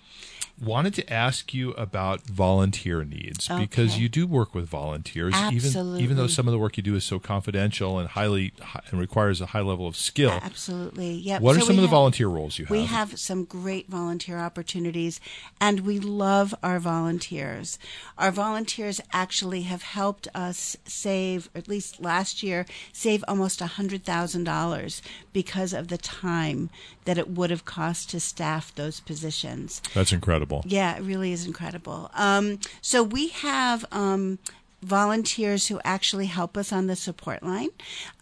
[0.60, 6.16] wanted to ask you about volunteer needs because you do work with volunteers, even even
[6.16, 8.52] though some of the work you do is so confidential and highly
[8.90, 10.38] and requires a high level of skill.
[10.42, 11.12] Absolutely.
[11.12, 11.42] Yep.
[11.42, 12.70] What are some of the have- volunteer roles you have?
[12.70, 15.20] We have some great volunteer opportunities,
[15.60, 17.78] and we love our volunteers.
[18.18, 25.02] Our volunteers actually have helped us save, at least last year, save almost $100,000
[25.32, 26.70] because of the time
[27.04, 29.80] that it would have cost to staff those positions.
[29.94, 30.49] That's incredible.
[30.66, 32.10] Yeah, it really is incredible.
[32.14, 34.38] Um, so we have um,
[34.82, 37.68] volunteers who actually help us on the support line.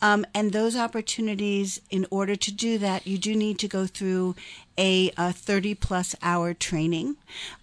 [0.03, 4.35] Um, and those opportunities, in order to do that, you do need to go through
[4.77, 7.17] a, a 30 plus hour training.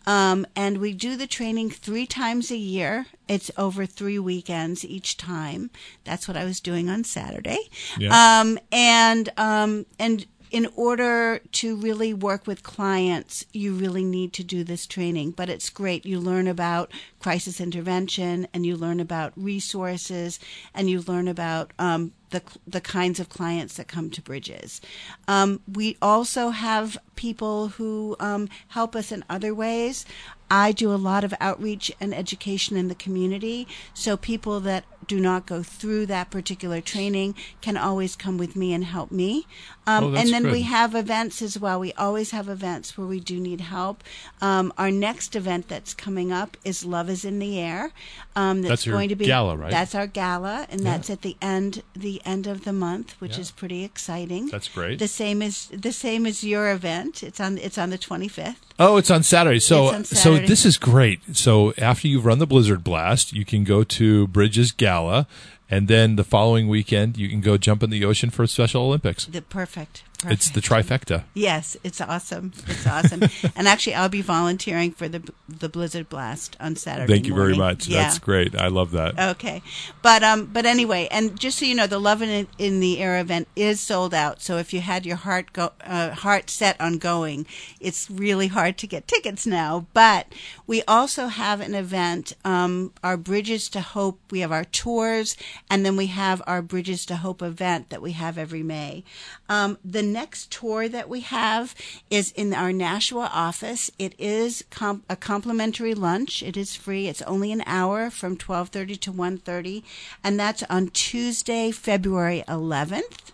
[0.05, 3.07] Um, and we do the training three times a year.
[3.27, 5.71] It's over three weekends each time.
[6.03, 7.69] That's what I was doing on Saturday.
[7.97, 8.39] Yeah.
[8.41, 14.43] Um, and, um, and, in order to really work with clients, you really need to
[14.43, 15.31] do this training.
[15.31, 16.05] But it's great.
[16.05, 20.39] You learn about crisis intervention and you learn about resources
[20.73, 24.81] and you learn about um, the, the kinds of clients that come to Bridges.
[25.27, 30.05] Um, we also have people who um, help us in other ways.
[30.49, 35.19] I do a lot of outreach and education in the community, so people that do
[35.19, 39.45] not go through that particular training can always come with me and help me.
[39.87, 41.79] Um, Oh, and then we have events as well.
[41.79, 44.03] We always have events where we do need help.
[44.41, 47.91] Um, our next event that's coming up is Love is in the Air.
[48.35, 49.71] Um, that's, That's going to be gala, right?
[49.71, 50.91] That's our gala, and Yeah.
[50.91, 53.41] that's at the end the end of the month, which Yeah.
[53.41, 54.47] is pretty exciting.
[54.47, 54.99] That's great.
[54.99, 57.23] The same as the same as your event.
[57.23, 58.59] It's on it's on the twenty fifth.
[58.77, 59.59] Oh, it's on Saturday.
[59.59, 61.35] So, on so this is great.
[61.35, 65.27] So after you've run the Blizzard Blast, you can go to Bridges Gala,
[65.69, 69.25] and then the following weekend you can go jump in the ocean for Special Olympics.
[69.25, 71.23] The perfect, It's the trifecta.
[71.33, 72.53] Yes, it's awesome.
[72.67, 73.23] It's awesome.
[73.55, 77.11] and actually, I'll be volunteering for the the Blizzard Blast on Saturday.
[77.11, 77.87] Thank you very much.
[77.87, 78.03] Yeah.
[78.03, 78.55] That's great.
[78.55, 79.19] I love that.
[79.35, 79.61] Okay,
[80.01, 83.19] but um, but anyway, and just so you know, the Love in, in the Air
[83.19, 84.41] event is sold out.
[84.41, 87.45] So if you had your heart go uh, heart set on going,
[87.79, 89.85] it's really hard to get tickets now.
[89.93, 90.27] But
[90.65, 94.19] we also have an event, um, our Bridges to Hope.
[94.31, 95.35] We have our tours,
[95.69, 99.03] and then we have our Bridges to Hope event that we have every May.
[99.49, 101.75] Um, the next tour that we have
[102.09, 103.91] is in our Nashua office.
[103.99, 106.41] It is com- a complimentary lunch.
[106.41, 107.07] It is free.
[107.07, 109.83] It's only an hour from 12:30 to 1:30,
[110.23, 113.33] and that's on Tuesday, February 11th.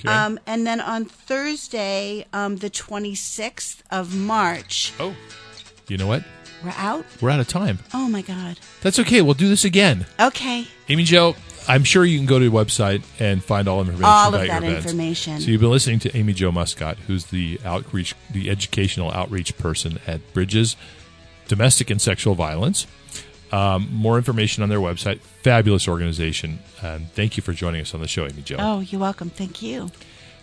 [0.00, 0.08] Okay.
[0.08, 5.14] Um, and then on Thursday, um, the 26th of March, oh,
[5.88, 6.24] you know what?
[6.64, 7.04] we're out.
[7.20, 7.78] We're out of time.
[7.94, 8.58] Oh my God.
[8.82, 9.22] That's okay.
[9.22, 10.06] We'll do this again.
[10.18, 10.66] Okay.
[10.88, 11.36] Amy Jo,
[11.68, 14.46] I'm sure you can go to the website and find all information All about of
[14.48, 14.86] that your events.
[14.86, 15.40] information.
[15.40, 19.98] So you've been listening to Amy Jo Muscott, who's the outreach, the educational outreach person
[20.06, 20.76] at Bridges
[21.48, 22.86] Domestic and Sexual Violence.
[23.52, 25.20] Um, more information on their website.
[25.42, 26.58] Fabulous organization.
[26.82, 28.56] And thank you for joining us on the show, Amy Jo.
[28.58, 29.30] Oh, you're welcome.
[29.30, 29.90] Thank you.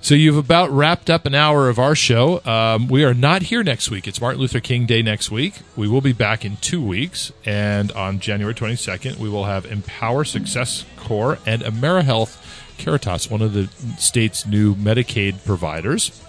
[0.03, 2.41] So you've about wrapped up an hour of our show.
[2.43, 4.05] Um, we are not here next week.
[4.05, 5.53] It's Martin Luther King Day next week.
[5.77, 10.25] We will be back in two weeks, and on January 22nd, we will have Empower
[10.25, 12.37] Success Corps and AmeriHealth
[12.77, 16.21] Caritas, one of the state's new Medicaid providers.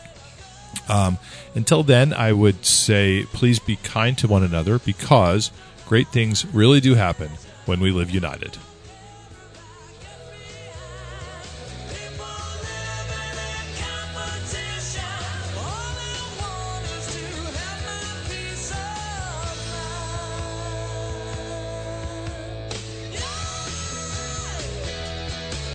[0.88, 1.18] Um,
[1.56, 5.50] until then, I would say please be kind to one another because
[5.84, 7.28] great things really do happen
[7.66, 8.56] when we live united.